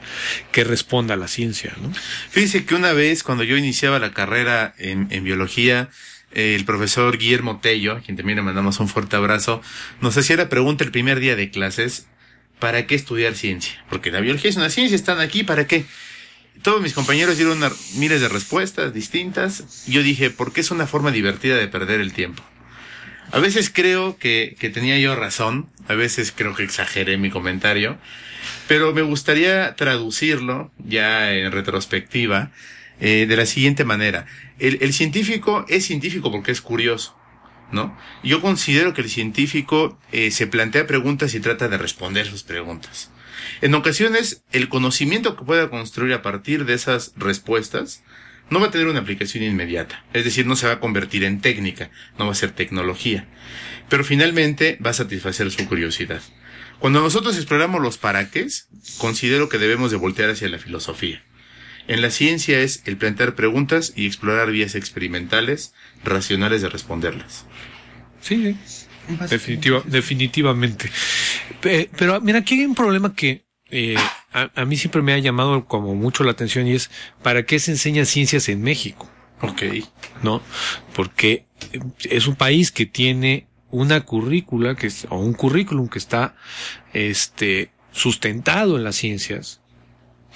que 0.52 0.64
responda 0.64 1.16
a 1.16 1.18
la 1.18 1.28
ciencia, 1.28 1.74
¿no? 1.82 1.92
Fíjese 2.30 2.66
que 2.66 2.76
una 2.76 2.94
vez 2.94 3.24
cuando 3.24 3.44
yo 3.44 3.58
iniciaba 3.58 4.00
la 4.00 4.12
carrera 4.12 4.74
en, 4.78 5.08
en 5.12 5.24
biología, 5.24 5.90
el 6.32 6.64
profesor 6.66 7.18
Guillermo 7.18 7.60
Tello, 7.60 7.94
a 7.94 8.02
quien 8.02 8.18
también 8.18 8.38
le 8.38 8.44
mandamos 8.44 8.80
un 8.80 8.88
fuerte 8.88 9.16
abrazo, 9.16 9.62
nos 10.02 10.18
hacía 10.18 10.38
la 10.38 10.50
pregunta 10.50 10.84
el 10.84 10.92
primer 10.92 11.20
día 11.20 11.36
de 11.36 11.50
clases, 11.50 12.08
¿para 12.60 12.86
qué 12.86 12.96
estudiar 12.96 13.36
ciencia? 13.36 13.84
Porque 13.90 14.12
la 14.12 14.20
biología 14.20 14.50
es 14.50 14.58
una 14.58 14.70
ciencia, 14.70 14.96
están 14.96 15.20
aquí, 15.20 15.44
¿para 15.44 15.66
qué? 15.66 15.86
Todos 16.62 16.82
mis 16.82 16.94
compañeros 16.94 17.38
dieron 17.38 17.60
miles 17.96 18.20
de 18.22 18.28
respuestas 18.28 18.94
distintas. 18.94 19.86
Yo 19.88 20.04
dije, 20.04 20.30
porque 20.30 20.60
es 20.60 20.72
una 20.72 20.88
forma 20.88 21.10
divertida 21.12 21.56
de 21.56 21.70
perder 21.70 22.02
el 22.02 22.12
tiempo. 22.12 22.44
A 23.32 23.40
veces 23.40 23.70
creo 23.70 24.18
que, 24.18 24.56
que 24.60 24.70
tenía 24.70 24.98
yo 25.00 25.16
razón, 25.16 25.70
a 25.88 25.94
veces 25.94 26.34
creo 26.36 26.56
que 26.56 26.64
exageré 26.64 27.18
mi 27.18 27.30
comentario, 27.30 27.98
pero 28.68 28.94
me 28.94 29.04
gustaría 29.04 29.76
traducirlo 29.76 30.72
ya 30.80 31.32
en 31.34 31.52
retrospectiva 31.52 32.52
eh, 33.00 33.28
de 33.28 33.38
la 33.38 33.46
siguiente 33.46 33.86
manera. 33.86 34.26
El, 34.58 34.80
el 34.82 34.94
científico 34.94 35.66
es 35.70 35.86
científico 35.86 36.32
porque 36.32 36.52
es 36.52 36.62
curioso, 36.62 37.16
¿no? 37.72 37.96
Yo 38.24 38.42
considero 38.42 38.94
que 38.94 39.02
el 39.02 39.10
científico 39.10 40.00
eh, 40.12 40.32
se 40.32 40.48
plantea 40.48 40.88
preguntas 40.88 41.36
y 41.36 41.40
trata 41.40 41.68
de 41.68 41.78
responder 41.78 42.26
sus 42.26 42.44
preguntas. 42.44 43.12
En 43.62 43.76
ocasiones, 43.76 44.44
el 44.52 44.70
conocimiento 44.70 45.36
que 45.38 45.46
pueda 45.46 45.70
construir 45.70 46.14
a 46.14 46.22
partir 46.22 46.66
de 46.66 46.74
esas 46.74 47.14
respuestas 47.16 48.04
no 48.50 48.60
va 48.60 48.68
a 48.68 48.72
tener 48.72 48.88
una 48.88 49.00
aplicación 49.00 49.44
inmediata. 49.44 50.04
Es 50.14 50.24
decir, 50.24 50.46
no 50.46 50.56
se 50.56 50.68
va 50.68 50.74
a 50.74 50.80
convertir 50.80 51.24
en 51.24 51.42
técnica, 51.42 51.90
no 52.18 52.26
va 52.26 52.32
a 52.32 52.36
ser 52.36 52.52
tecnología. 52.52 53.28
Pero 53.90 54.04
finalmente 54.04 54.78
va 54.86 54.92
a 54.92 54.94
satisfacer 54.94 55.50
su 55.52 55.66
curiosidad. 55.68 56.22
Cuando 56.80 57.02
nosotros 57.02 57.36
exploramos 57.36 57.82
los 57.82 57.98
para 57.98 58.30
qué, 58.32 58.48
considero 58.98 59.50
que 59.50 59.58
debemos 59.58 59.92
de 59.92 59.98
voltear 59.98 60.30
hacia 60.30 60.48
la 60.50 60.60
filosofía. 60.60 61.22
En 61.88 62.02
la 62.02 62.12
ciencia 62.12 62.60
es 62.60 62.84
el 62.86 62.98
plantear 62.98 63.36
preguntas 63.36 63.94
y 63.96 64.06
explorar 64.06 64.52
vías 64.52 64.76
experimentales, 64.76 65.74
racionales 66.04 66.62
de 66.62 66.70
responderlas. 66.70 67.46
Sí, 68.22 68.56
definitiva, 69.30 69.82
definitivamente. 69.86 70.92
Pe- 71.62 71.90
Pero 71.98 72.22
mira, 72.22 72.40
aquí 72.40 72.60
hay 72.60 72.66
un 72.66 72.76
problema 72.76 73.14
que 73.16 73.46
eh, 73.72 73.96
a, 74.34 74.50
a 74.56 74.66
mí 74.66 74.78
siempre 74.78 75.02
me 75.02 75.14
ha 75.14 75.20
llamado 75.20 75.66
como 75.66 75.96
mucho 75.96 76.24
la 76.24 76.32
atención 76.32 76.68
y 76.68 76.74
es 76.74 76.90
¿para 77.22 77.46
qué 77.46 77.60
se 77.60 77.72
enseña 77.72 78.06
ciencias 78.06 78.50
en 78.50 78.62
México? 78.62 79.10
Ok. 79.42 79.64
¿no? 80.24 80.42
Porque 80.96 81.46
es 82.04 82.28
un 82.28 82.36
país 82.36 82.72
que 82.72 82.86
tiene 82.86 83.48
una 83.72 84.02
currícula 84.02 84.76
que 84.76 84.88
es, 84.88 85.08
o 85.10 85.18
un 85.18 85.34
currículum 85.34 85.88
que 85.88 86.00
está 86.00 86.36
este 86.94 87.72
sustentado 87.92 88.78
en 88.78 88.84
las 88.84 88.96
ciencias. 88.96 89.59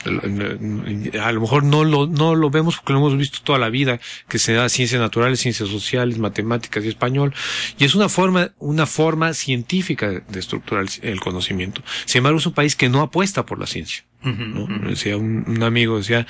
A 0.05 1.31
lo 1.31 1.41
mejor 1.41 1.63
no 1.63 1.83
lo, 1.83 2.07
no 2.07 2.35
lo 2.35 2.49
vemos 2.49 2.75
porque 2.75 2.93
lo 2.93 2.99
hemos 2.99 3.17
visto 3.17 3.39
toda 3.43 3.59
la 3.59 3.69
vida, 3.69 3.99
que 4.27 4.39
se 4.39 4.53
da 4.53 4.69
ciencias 4.69 4.99
naturales, 4.99 5.39
ciencias 5.39 5.69
sociales, 5.69 6.17
matemáticas 6.17 6.83
y 6.83 6.89
español. 6.89 7.33
Y 7.77 7.85
es 7.85 7.95
una 7.95 8.09
forma, 8.09 8.51
una 8.59 8.85
forma 8.85 9.33
científica 9.33 10.09
de 10.09 10.39
estructurar 10.39 10.85
el, 11.01 11.19
conocimiento. 11.19 11.81
Sin 12.05 12.19
embargo, 12.19 12.39
es 12.39 12.45
un 12.45 12.53
país 12.53 12.75
que 12.75 12.89
no 12.89 13.01
apuesta 13.01 13.45
por 13.45 13.59
la 13.59 13.67
ciencia. 13.67 14.03
¿no? 14.23 14.67
Decía 14.87 15.17
un, 15.17 15.43
un 15.47 15.63
amigo, 15.63 15.97
decía, 15.97 16.25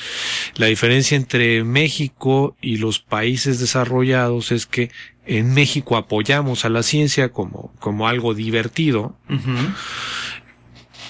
la 0.56 0.66
diferencia 0.66 1.16
entre 1.16 1.64
México 1.64 2.58
y 2.60 2.78
los 2.78 2.98
países 2.98 3.60
desarrollados 3.60 4.52
es 4.52 4.66
que 4.66 4.90
en 5.26 5.54
México 5.54 5.96
apoyamos 5.96 6.66
a 6.66 6.70
la 6.70 6.84
ciencia 6.84 7.30
como, 7.30 7.74
como 7.80 8.08
algo 8.08 8.34
divertido 8.34 9.18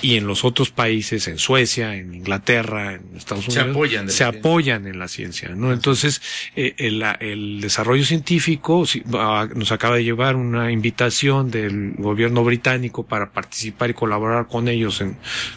y 0.03 0.17
en 0.17 0.27
los 0.27 0.43
otros 0.43 0.69
países, 0.69 1.29
en 1.29 1.39
Suecia, 1.39 1.95
en 1.95 2.13
Inglaterra, 2.13 2.95
en 2.95 3.15
Estados 3.15 3.45
Se 3.45 3.51
Unidos, 3.51 3.69
apoyan 3.69 4.05
de 4.05 4.11
la 4.11 4.17
se 4.17 4.23
apoyan 4.25 4.85
en 4.85 4.99
la 4.99 5.07
ciencia, 5.07 5.49
¿no? 5.55 5.71
Entonces, 5.71 6.21
eh, 6.57 6.75
el, 6.77 7.01
el 7.21 7.61
desarrollo 7.61 8.03
científico 8.03 8.83
ah, 9.13 9.47
nos 9.55 9.71
acaba 9.71 9.95
de 9.95 10.03
llevar 10.03 10.35
una 10.35 10.73
invitación 10.73 11.49
del 11.49 11.93
gobierno 11.97 12.43
británico 12.43 13.03
para 13.03 13.31
participar 13.31 13.91
y 13.91 13.93
colaborar 13.93 14.47
con 14.47 14.67
ellos 14.67 14.99
en 14.99 15.15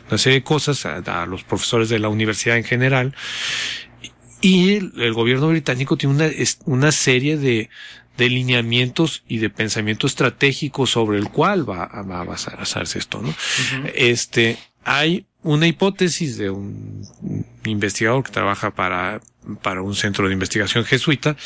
una 0.09 0.17
serie 0.17 0.39
de 0.39 0.45
cosas, 0.45 0.87
a, 0.87 1.23
a 1.23 1.27
los 1.27 1.43
profesores 1.43 1.89
de 1.89 1.99
la 1.99 2.09
universidad 2.09 2.57
en 2.57 2.65
general. 2.65 3.17
Y 4.41 4.75
el, 4.75 4.93
el 4.99 5.13
gobierno 5.13 5.49
británico 5.49 5.97
tiene 5.97 6.15
una, 6.15 6.31
una 6.67 6.93
serie 6.93 7.37
de, 7.37 7.69
de 8.17 8.29
lineamientos 8.31 9.23
y 9.29 9.39
de 9.39 9.51
pensamiento 9.51 10.07
estratégico 10.07 10.87
sobre 10.87 11.19
el 11.19 11.29
cual 11.31 11.69
va, 11.69 11.85
a- 11.85 12.03
va 12.03 12.21
a 12.21 12.25
basar- 12.25 12.57
basarse 12.57 12.99
esto, 12.99 13.21
¿no? 13.23 13.35
Este, 13.95 14.57
hay 14.85 15.27
una 15.43 15.67
hipótesis 15.67 16.39
de 16.39 16.51
un 16.51 17.07
investigador 17.65 18.25
que 18.25 18.33
trabaja 18.33 18.75
para, 18.75 19.21
para 19.63 19.83
un 19.83 19.95
centro 19.95 20.27
de 20.27 20.33
investigación 20.33 20.85
jesuita 20.85 21.37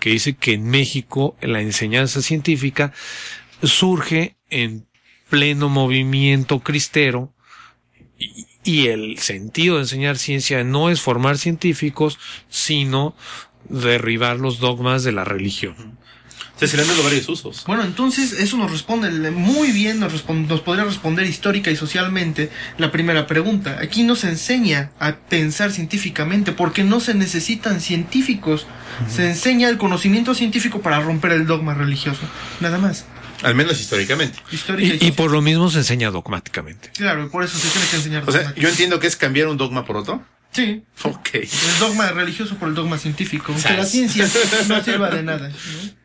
que 0.00 0.10
dice 0.10 0.36
que 0.36 0.52
en 0.52 0.64
México 0.68 1.36
la 1.40 1.60
enseñanza 1.60 2.22
científica 2.22 2.92
surge 3.62 4.36
en 4.50 4.86
pleno 5.28 5.68
movimiento 5.68 6.60
cristero 6.60 7.34
y, 8.18 8.46
y 8.64 8.86
el 8.88 9.18
sentido 9.18 9.76
de 9.76 9.82
enseñar 9.82 10.18
ciencia 10.18 10.62
no 10.64 10.90
es 10.90 11.00
formar 11.00 11.38
científicos, 11.38 12.18
sino 12.48 13.14
derribar 13.68 14.38
los 14.38 14.60
dogmas 14.60 15.04
de 15.04 15.12
la 15.12 15.24
religión. 15.24 15.98
Se 16.66 16.76
le 16.76 16.82
han 16.82 16.88
dado 16.88 17.02
varios 17.04 17.28
usos. 17.28 17.64
Bueno, 17.66 17.84
entonces 17.84 18.32
eso 18.32 18.56
nos 18.56 18.70
responde 18.70 19.10
muy 19.30 19.70
bien, 19.70 20.00
nos, 20.00 20.28
nos 20.28 20.60
podría 20.60 20.84
responder 20.84 21.26
histórica 21.26 21.70
y 21.70 21.76
socialmente 21.76 22.50
la 22.78 22.90
primera 22.90 23.26
pregunta. 23.26 23.78
Aquí 23.80 24.02
no 24.02 24.16
se 24.16 24.28
enseña 24.28 24.90
a 24.98 25.14
pensar 25.16 25.70
científicamente 25.70 26.52
porque 26.52 26.82
no 26.82 27.00
se 27.00 27.14
necesitan 27.14 27.80
científicos. 27.80 28.66
Se 29.08 29.28
enseña 29.28 29.68
el 29.68 29.78
conocimiento 29.78 30.34
científico 30.34 30.80
para 30.80 31.00
romper 31.00 31.32
el 31.32 31.46
dogma 31.46 31.74
religioso. 31.74 32.22
Nada 32.60 32.78
más. 32.78 33.04
Al 33.42 33.54
menos 33.54 33.80
históricamente. 33.80 34.38
Histórica 34.50 35.04
y, 35.04 35.08
Y, 35.08 35.12
por 35.12 35.30
lo 35.30 35.40
mismo 35.40 35.70
se 35.70 35.78
enseña 35.78 36.10
dogmáticamente. 36.10 36.90
Claro, 36.96 37.24
y 37.24 37.28
por 37.28 37.44
eso 37.44 37.56
se 37.56 37.68
tiene 37.68 37.86
que 37.86 37.96
enseñar. 37.96 38.24
O 38.26 38.32
sea, 38.32 38.52
yo 38.56 38.68
entiendo 38.68 38.98
que 38.98 39.06
es 39.06 39.16
cambiar 39.16 39.46
un 39.46 39.56
dogma 39.56 39.84
por 39.84 39.96
otro. 39.96 40.24
Sí. 40.52 40.82
Ok. 41.02 41.34
El 41.34 41.78
dogma 41.78 42.10
religioso 42.10 42.56
por 42.56 42.68
el 42.68 42.74
dogma 42.74 42.98
científico. 42.98 43.52
Aunque 43.52 43.76
la 43.76 43.84
ciencia 43.84 44.28
no 44.68 44.82
sirva 44.82 45.10
de 45.10 45.22
nada. 45.22 45.48
¿no? 45.48 45.54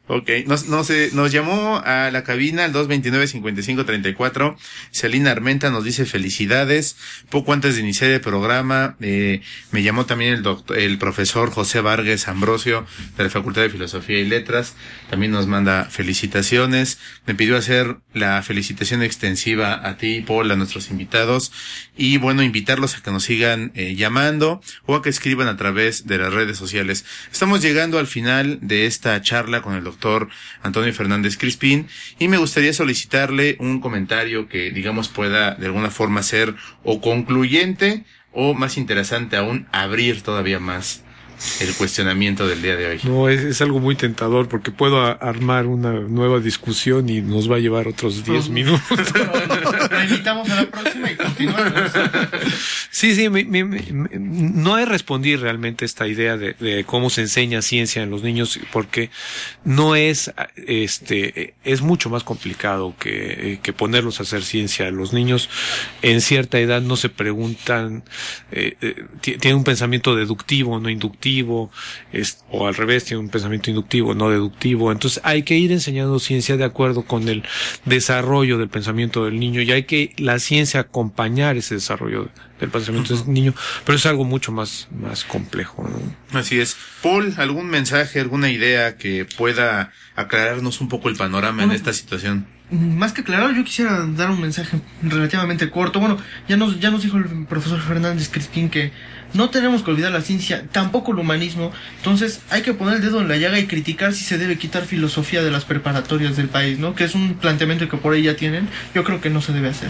Ok, 0.05 0.29
nos, 0.47 0.67
nos, 0.67 0.89
eh, 0.89 1.11
nos 1.13 1.31
llamó 1.31 1.77
a 1.77 2.11
la 2.11 2.25
cabina 2.25 2.65
al 2.65 2.73
229-5534. 2.73 4.57
Celina 4.91 5.31
Armenta 5.31 5.69
nos 5.69 5.85
dice 5.85 6.05
felicidades. 6.05 6.97
Poco 7.29 7.53
antes 7.53 7.75
de 7.75 7.81
iniciar 7.81 8.11
el 8.11 8.19
programa, 8.19 8.97
eh, 8.99 9.39
me 9.71 9.81
llamó 9.81 10.05
también 10.05 10.33
el 10.33 10.43
doctor, 10.43 10.77
el 10.77 10.97
profesor 10.97 11.51
José 11.51 11.79
Vargas 11.79 12.27
Ambrosio 12.27 12.85
de 13.15 13.23
la 13.23 13.29
Facultad 13.29 13.61
de 13.61 13.69
Filosofía 13.69 14.19
y 14.19 14.25
Letras. 14.25 14.75
También 15.09 15.31
nos 15.31 15.47
manda 15.47 15.85
felicitaciones. 15.85 16.99
Me 17.25 17.33
pidió 17.33 17.55
hacer 17.55 17.95
la 18.13 18.43
felicitación 18.43 19.03
extensiva 19.03 19.87
a 19.87 19.95
ti, 19.95 20.19
Paul, 20.19 20.51
a 20.51 20.57
nuestros 20.57 20.89
invitados. 20.89 21.53
Y 21.95 22.17
bueno, 22.17 22.43
invitarlos 22.43 22.97
a 22.97 23.03
que 23.03 23.11
nos 23.11 23.23
sigan 23.23 23.71
eh, 23.73 23.95
llamando 23.95 24.59
o 24.85 24.95
a 24.95 25.01
que 25.01 25.09
escriban 25.09 25.47
a 25.47 25.55
través 25.55 26.07
de 26.07 26.17
las 26.17 26.33
redes 26.33 26.57
sociales. 26.57 27.05
Estamos 27.31 27.61
llegando 27.61 27.99
al 27.99 28.07
final 28.07 28.59
de 28.61 28.85
esta 28.85 29.21
charla 29.21 29.61
con 29.61 29.75
el 29.75 29.83
doctor 29.85 29.92
doctor 29.93 30.29
Antonio 30.61 30.93
Fernández 30.93 31.37
Crispín 31.37 31.87
y 32.19 32.27
me 32.27 32.37
gustaría 32.37 32.73
solicitarle 32.73 33.55
un 33.59 33.79
comentario 33.79 34.47
que 34.49 34.71
digamos 34.71 35.07
pueda 35.07 35.55
de 35.55 35.67
alguna 35.67 35.89
forma 35.89 36.23
ser 36.23 36.55
o 36.83 36.99
concluyente 37.01 38.03
o 38.31 38.53
más 38.53 38.77
interesante 38.77 39.37
aún 39.37 39.67
abrir 39.71 40.21
todavía 40.21 40.59
más 40.59 41.03
el 41.59 41.73
cuestionamiento 41.75 42.47
del 42.47 42.61
día 42.61 42.75
de 42.75 42.87
hoy. 42.87 42.99
No, 43.03 43.29
es, 43.29 43.61
algo 43.61 43.79
muy 43.79 43.95
tentador 43.95 44.47
porque 44.47 44.71
puedo 44.71 45.01
armar 45.01 45.67
una 45.67 45.91
nueva 45.93 46.39
discusión 46.39 47.09
y 47.09 47.21
nos 47.21 47.49
va 47.51 47.57
a 47.57 47.59
llevar 47.59 47.87
otros 47.87 48.23
10 48.25 48.49
minutos. 48.49 48.81
Lo 49.91 50.03
invitamos 50.03 50.49
a 50.49 50.55
la 50.55 50.65
próxima 50.69 51.11
y 51.11 51.15
continuamos. 51.15 51.73
Sí, 52.91 53.15
sí, 53.15 53.27
no 53.29 54.77
he 54.77 54.85
respondido 54.85 55.41
realmente 55.41 55.85
esta 55.85 56.07
idea 56.07 56.37
de, 56.37 56.83
cómo 56.85 57.09
se 57.09 57.21
enseña 57.21 57.61
ciencia 57.61 58.03
en 58.03 58.09
los 58.09 58.23
niños 58.23 58.59
porque 58.71 59.09
no 59.63 59.95
es, 59.95 60.31
este, 60.55 61.55
es 61.63 61.81
mucho 61.81 62.09
más 62.09 62.23
complicado 62.23 62.95
que, 62.99 63.59
que 63.61 63.73
ponerlos 63.73 64.19
a 64.19 64.23
hacer 64.23 64.43
ciencia. 64.43 64.89
Los 64.91 65.13
niños 65.13 65.49
en 66.01 66.21
cierta 66.21 66.59
edad 66.59 66.81
no 66.81 66.95
se 66.95 67.09
preguntan, 67.09 68.03
eh, 68.51 68.77
eh 68.81 69.05
tienen 69.19 69.57
un 69.57 69.63
pensamiento 69.63 70.15
deductivo, 70.15 70.79
no 70.79 70.89
inductivo 70.89 71.22
es, 72.11 72.43
o 72.49 72.67
al 72.67 72.75
revés, 72.75 73.05
tiene 73.05 73.21
un 73.21 73.29
pensamiento 73.29 73.69
inductivo, 73.69 74.13
no 74.13 74.29
deductivo. 74.29 74.91
Entonces 74.91 75.21
hay 75.23 75.43
que 75.43 75.57
ir 75.57 75.71
enseñando 75.71 76.19
ciencia 76.19 76.57
de 76.57 76.63
acuerdo 76.63 77.03
con 77.03 77.27
el 77.29 77.43
desarrollo 77.85 78.57
del 78.57 78.69
pensamiento 78.69 79.25
del 79.25 79.39
niño 79.39 79.61
y 79.61 79.71
hay 79.71 79.83
que 79.83 80.13
la 80.17 80.39
ciencia 80.39 80.81
acompañar 80.81 81.57
ese 81.57 81.75
desarrollo 81.75 82.29
del 82.59 82.69
pensamiento 82.69 83.15
del 83.15 83.33
niño, 83.33 83.53
pero 83.85 83.97
es 83.97 84.05
algo 84.05 84.23
mucho 84.23 84.51
más, 84.51 84.87
más 84.91 85.23
complejo. 85.23 85.87
Así 86.31 86.59
es. 86.59 86.77
Paul, 87.01 87.33
¿algún 87.37 87.67
mensaje, 87.67 88.19
alguna 88.19 88.49
idea 88.51 88.97
que 88.97 89.25
pueda 89.25 89.91
aclararnos 90.15 90.81
un 90.81 90.89
poco 90.89 91.09
el 91.09 91.15
panorama 91.15 91.63
en 91.63 91.71
esta 91.71 91.93
situación? 91.93 92.47
Más 92.73 93.13
que 93.13 93.21
aclarar, 93.21 93.55
yo 93.55 93.63
quisiera 93.63 94.05
dar 94.05 94.31
un 94.31 94.41
mensaje 94.41 94.79
relativamente 95.01 95.69
corto. 95.69 95.99
Bueno, 95.99 96.17
ya 96.47 96.57
nos, 96.57 96.79
ya 96.79 96.91
nos 96.91 97.03
dijo 97.03 97.17
el 97.17 97.45
profesor 97.45 97.79
Fernández 97.79 98.29
Crispín 98.29 98.69
que 98.69 98.91
no 99.33 99.49
tenemos 99.49 99.83
que 99.83 99.91
olvidar 99.91 100.11
la 100.11 100.21
ciencia, 100.21 100.65
tampoco 100.71 101.11
el 101.11 101.19
humanismo. 101.19 101.71
Entonces 101.97 102.41
hay 102.49 102.61
que 102.61 102.73
poner 102.73 102.95
el 102.95 103.01
dedo 103.01 103.21
en 103.21 103.27
la 103.27 103.37
llaga 103.37 103.59
y 103.59 103.65
criticar 103.65 104.13
si 104.13 104.23
se 104.23 104.37
debe 104.37 104.57
quitar 104.57 104.85
filosofía 104.85 105.43
de 105.43 105.51
las 105.51 105.65
preparatorias 105.65 106.35
del 106.35 106.49
país, 106.49 106.79
¿no? 106.79 106.95
Que 106.95 107.03
es 107.03 107.15
un 107.15 107.35
planteamiento 107.35 107.87
que 107.89 107.97
por 107.97 108.13
ahí 108.13 108.23
ya 108.23 108.35
tienen. 108.35 108.67
Yo 108.93 109.03
creo 109.03 109.21
que 109.21 109.29
no 109.29 109.41
se 109.41 109.53
debe 109.53 109.69
hacer. 109.69 109.89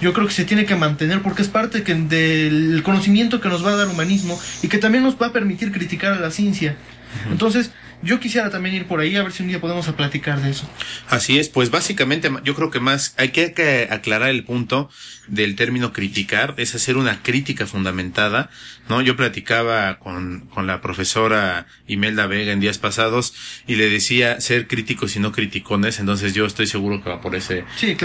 Yo 0.00 0.12
creo 0.12 0.26
que 0.26 0.32
se 0.32 0.44
tiene 0.44 0.64
que 0.64 0.76
mantener 0.76 1.22
porque 1.22 1.42
es 1.42 1.48
parte 1.48 1.82
que, 1.82 1.94
del 1.94 2.82
conocimiento 2.82 3.40
que 3.40 3.48
nos 3.48 3.64
va 3.64 3.72
a 3.72 3.76
dar 3.76 3.88
humanismo 3.88 4.40
y 4.62 4.68
que 4.68 4.78
también 4.78 5.04
nos 5.04 5.20
va 5.20 5.28
a 5.28 5.32
permitir 5.32 5.72
criticar 5.72 6.12
a 6.12 6.20
la 6.20 6.30
ciencia. 6.30 6.76
Entonces, 7.30 7.72
yo 8.02 8.20
quisiera 8.20 8.50
también 8.50 8.74
ir 8.74 8.86
por 8.86 9.00
ahí 9.00 9.16
a 9.16 9.22
ver 9.22 9.32
si 9.32 9.42
un 9.42 9.48
día 9.48 9.60
podemos 9.60 9.86
platicar 9.88 10.40
de 10.40 10.50
eso. 10.50 10.68
Así 11.08 11.38
es, 11.38 11.48
pues 11.48 11.70
básicamente 11.70 12.30
yo 12.44 12.54
creo 12.54 12.70
que 12.70 12.80
más 12.80 13.14
hay 13.16 13.30
que 13.30 13.88
aclarar 13.90 14.30
el 14.30 14.44
punto 14.44 14.90
del 15.28 15.56
término 15.56 15.92
criticar, 15.92 16.54
es 16.56 16.74
hacer 16.74 16.96
una 16.96 17.22
crítica 17.22 17.66
fundamentada, 17.66 18.50
¿no? 18.88 19.00
Yo 19.00 19.16
platicaba 19.16 19.98
con, 19.98 20.48
con 20.52 20.66
la 20.66 20.80
profesora 20.80 21.66
Imelda 21.86 22.26
Vega 22.26 22.52
en 22.52 22.60
días 22.60 22.78
pasados 22.78 23.34
y 23.66 23.76
le 23.76 23.88
decía 23.88 24.40
ser 24.40 24.66
críticos 24.66 25.16
y 25.16 25.20
no 25.20 25.32
criticones, 25.32 26.00
entonces 26.00 26.34
yo 26.34 26.46
estoy 26.46 26.66
seguro 26.66 27.02
que 27.02 27.10
va 27.10 27.20
por 27.20 27.34
ese, 27.34 27.64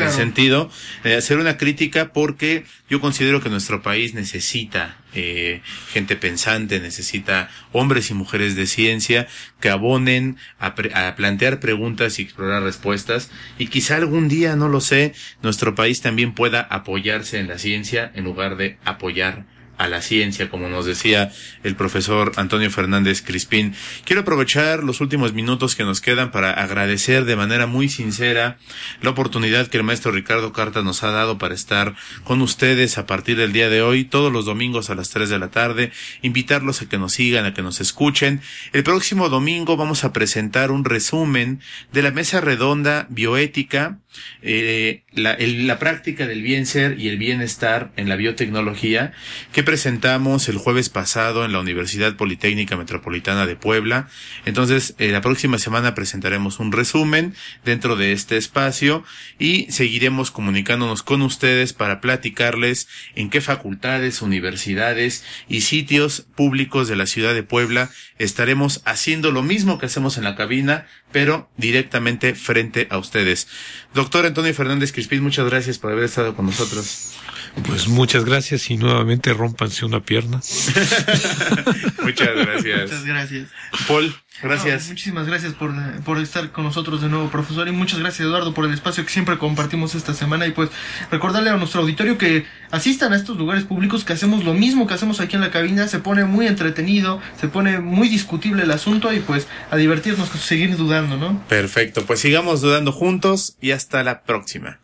sentido. 0.09 0.69
Eh, 1.03 1.15
hacer 1.15 1.37
una 1.37 1.57
crítica 1.57 2.11
porque 2.13 2.65
yo 2.89 2.99
considero 3.01 3.41
que 3.41 3.49
nuestro 3.49 3.81
país 3.81 4.13
necesita 4.13 4.97
eh, 5.15 5.61
gente 5.91 6.15
pensante, 6.15 6.79
necesita 6.79 7.49
hombres 7.71 8.09
y 8.09 8.15
mujeres 8.15 8.55
de 8.55 8.65
ciencia 8.65 9.27
que 9.59 9.69
abonen 9.69 10.37
a, 10.59 10.73
a 10.95 11.15
plantear 11.15 11.59
preguntas 11.59 12.17
y 12.17 12.23
explorar 12.23 12.63
respuestas 12.63 13.29
y 13.59 13.67
quizá 13.67 13.97
algún 13.97 14.27
día, 14.27 14.55
no 14.55 14.69
lo 14.69 14.81
sé, 14.81 15.13
nuestro 15.43 15.75
país 15.75 16.01
también 16.01 16.33
pueda 16.33 16.61
apoyar 16.61 17.12
en 17.13 17.47
la 17.47 17.59
ciencia 17.59 18.11
en 18.15 18.23
lugar 18.23 18.57
de 18.57 18.77
apoyar 18.85 19.45
a 19.77 19.87
la 19.87 20.01
ciencia, 20.01 20.49
como 20.49 20.69
nos 20.69 20.85
decía 20.85 21.31
el 21.63 21.75
profesor 21.75 22.31
Antonio 22.35 22.69
Fernández 22.69 23.21
Crispín. 23.21 23.73
Quiero 24.05 24.21
aprovechar 24.21 24.83
los 24.83 25.01
últimos 25.01 25.33
minutos 25.33 25.75
que 25.75 25.83
nos 25.83 25.99
quedan 25.99 26.31
para 26.31 26.51
agradecer 26.51 27.25
de 27.25 27.35
manera 27.35 27.65
muy 27.65 27.89
sincera 27.89 28.57
la 29.01 29.09
oportunidad 29.09 29.67
que 29.67 29.77
el 29.77 29.83
maestro 29.83 30.11
Ricardo 30.11 30.53
Carta 30.53 30.83
nos 30.83 31.03
ha 31.03 31.11
dado 31.11 31.37
para 31.37 31.55
estar 31.55 31.95
con 32.23 32.41
ustedes 32.41 32.97
a 32.97 33.07
partir 33.07 33.37
del 33.37 33.51
día 33.51 33.69
de 33.69 33.81
hoy, 33.81 34.05
todos 34.05 34.31
los 34.31 34.45
domingos 34.45 34.89
a 34.89 34.95
las 34.95 35.09
3 35.09 35.29
de 35.29 35.39
la 35.39 35.49
tarde, 35.49 35.91
invitarlos 36.21 36.81
a 36.81 36.87
que 36.87 36.99
nos 36.99 37.13
sigan, 37.13 37.45
a 37.45 37.53
que 37.53 37.63
nos 37.63 37.81
escuchen. 37.81 38.41
El 38.73 38.83
próximo 38.83 39.29
domingo 39.29 39.75
vamos 39.75 40.03
a 40.03 40.13
presentar 40.13 40.71
un 40.71 40.85
resumen 40.85 41.61
de 41.91 42.03
la 42.03 42.11
mesa 42.11 42.41
redonda 42.41 43.07
bioética 43.09 43.99
eh, 44.41 45.02
la, 45.15 45.79
práctica 45.79 46.27
del 46.27 46.41
bien 46.41 46.65
ser 46.65 46.99
y 46.99 47.07
el 47.07 47.17
bienestar 47.17 47.91
en 47.97 48.09
la 48.09 48.15
biotecnología 48.15 49.13
que 49.51 49.63
presentamos 49.63 50.49
el 50.49 50.57
jueves 50.57 50.89
pasado 50.89 51.45
en 51.45 51.51
la 51.51 51.59
Universidad 51.59 52.15
Politécnica 52.15 52.77
Metropolitana 52.77 53.45
de 53.45 53.55
Puebla. 53.55 54.07
Entonces, 54.45 54.95
eh, 54.97 55.11
la 55.11 55.21
próxima 55.21 55.57
semana 55.57 55.95
presentaremos 55.95 56.59
un 56.59 56.71
resumen 56.71 57.33
dentro 57.63 57.95
de 57.95 58.11
este 58.11 58.37
espacio 58.37 59.03
y 59.39 59.67
seguiremos 59.71 60.31
comunicándonos 60.31 61.03
con 61.03 61.21
ustedes 61.21 61.73
para 61.73 62.01
platicarles 62.01 62.87
en 63.15 63.29
qué 63.29 63.41
facultades, 63.41 64.21
universidades 64.21 65.23
y 65.47 65.61
sitios 65.61 66.25
públicos 66.35 66.87
de 66.87 66.95
la 66.95 67.05
ciudad 67.05 67.33
de 67.33 67.43
Puebla 67.43 67.89
estaremos 68.17 68.81
haciendo 68.85 69.31
lo 69.31 69.43
mismo 69.43 69.77
que 69.77 69.85
hacemos 69.85 70.17
en 70.17 70.23
la 70.23 70.35
cabina, 70.35 70.87
pero 71.13 71.49
directamente 71.55 72.35
frente 72.35 72.87
a 72.89 72.97
ustedes. 72.97 73.47
Doctor 73.93 74.25
Antonio 74.25 74.53
Fernández 74.53 74.91
Crispín, 74.91 75.23
muchas 75.23 75.45
gracias 75.45 75.77
por 75.77 75.93
haber 75.93 76.03
estado 76.03 76.35
con 76.35 76.47
nosotros. 76.47 77.13
Pues 77.61 77.87
muchas 77.87 78.25
gracias 78.25 78.69
y 78.71 78.77
nuevamente 78.77 79.31
rompanse 79.33 79.85
una 79.85 79.99
pierna. 79.99 80.37
muchas 82.03 82.29
gracias. 82.35 82.81
Muchas 82.81 83.05
gracias. 83.05 83.49
Paul, 83.87 84.15
gracias. 84.41 84.87
muchísimas 84.87 85.27
gracias 85.27 85.53
por, 85.53 85.71
por 86.01 86.17
estar 86.17 86.51
con 86.51 86.63
nosotros 86.63 87.01
de 87.01 87.09
nuevo, 87.09 87.29
profesor. 87.29 87.67
Y 87.67 87.71
muchas 87.71 87.99
gracias, 87.99 88.21
Eduardo, 88.21 88.55
por 88.55 88.65
el 88.65 88.73
espacio 88.73 89.05
que 89.05 89.11
siempre 89.11 89.37
compartimos 89.37 89.93
esta 89.93 90.15
semana. 90.15 90.47
Y 90.47 90.51
pues 90.51 90.71
recordarle 91.11 91.51
a 91.51 91.57
nuestro 91.57 91.81
auditorio 91.81 92.17
que 92.17 92.45
asistan 92.71 93.13
a 93.13 93.15
estos 93.15 93.37
lugares 93.37 93.65
públicos, 93.65 94.03
que 94.03 94.13
hacemos 94.13 94.43
lo 94.43 94.55
mismo 94.55 94.87
que 94.87 94.95
hacemos 94.95 95.19
aquí 95.19 95.35
en 95.35 95.41
la 95.41 95.51
cabina. 95.51 95.87
Se 95.87 95.99
pone 95.99 96.25
muy 96.25 96.47
entretenido, 96.47 97.21
se 97.39 97.47
pone 97.47 97.79
muy 97.79 98.09
discutible 98.09 98.63
el 98.63 98.71
asunto 98.71 99.13
y 99.13 99.19
pues 99.19 99.47
a 99.69 99.77
divertirnos, 99.77 100.29
seguir 100.29 100.75
dudando, 100.75 101.17
¿no? 101.17 101.39
Perfecto, 101.47 102.03
pues 102.05 102.19
sigamos 102.19 102.61
dudando 102.61 102.91
juntos 102.91 103.57
y 103.61 103.71
hasta 103.71 104.03
la 104.03 104.23
próxima. 104.23 104.79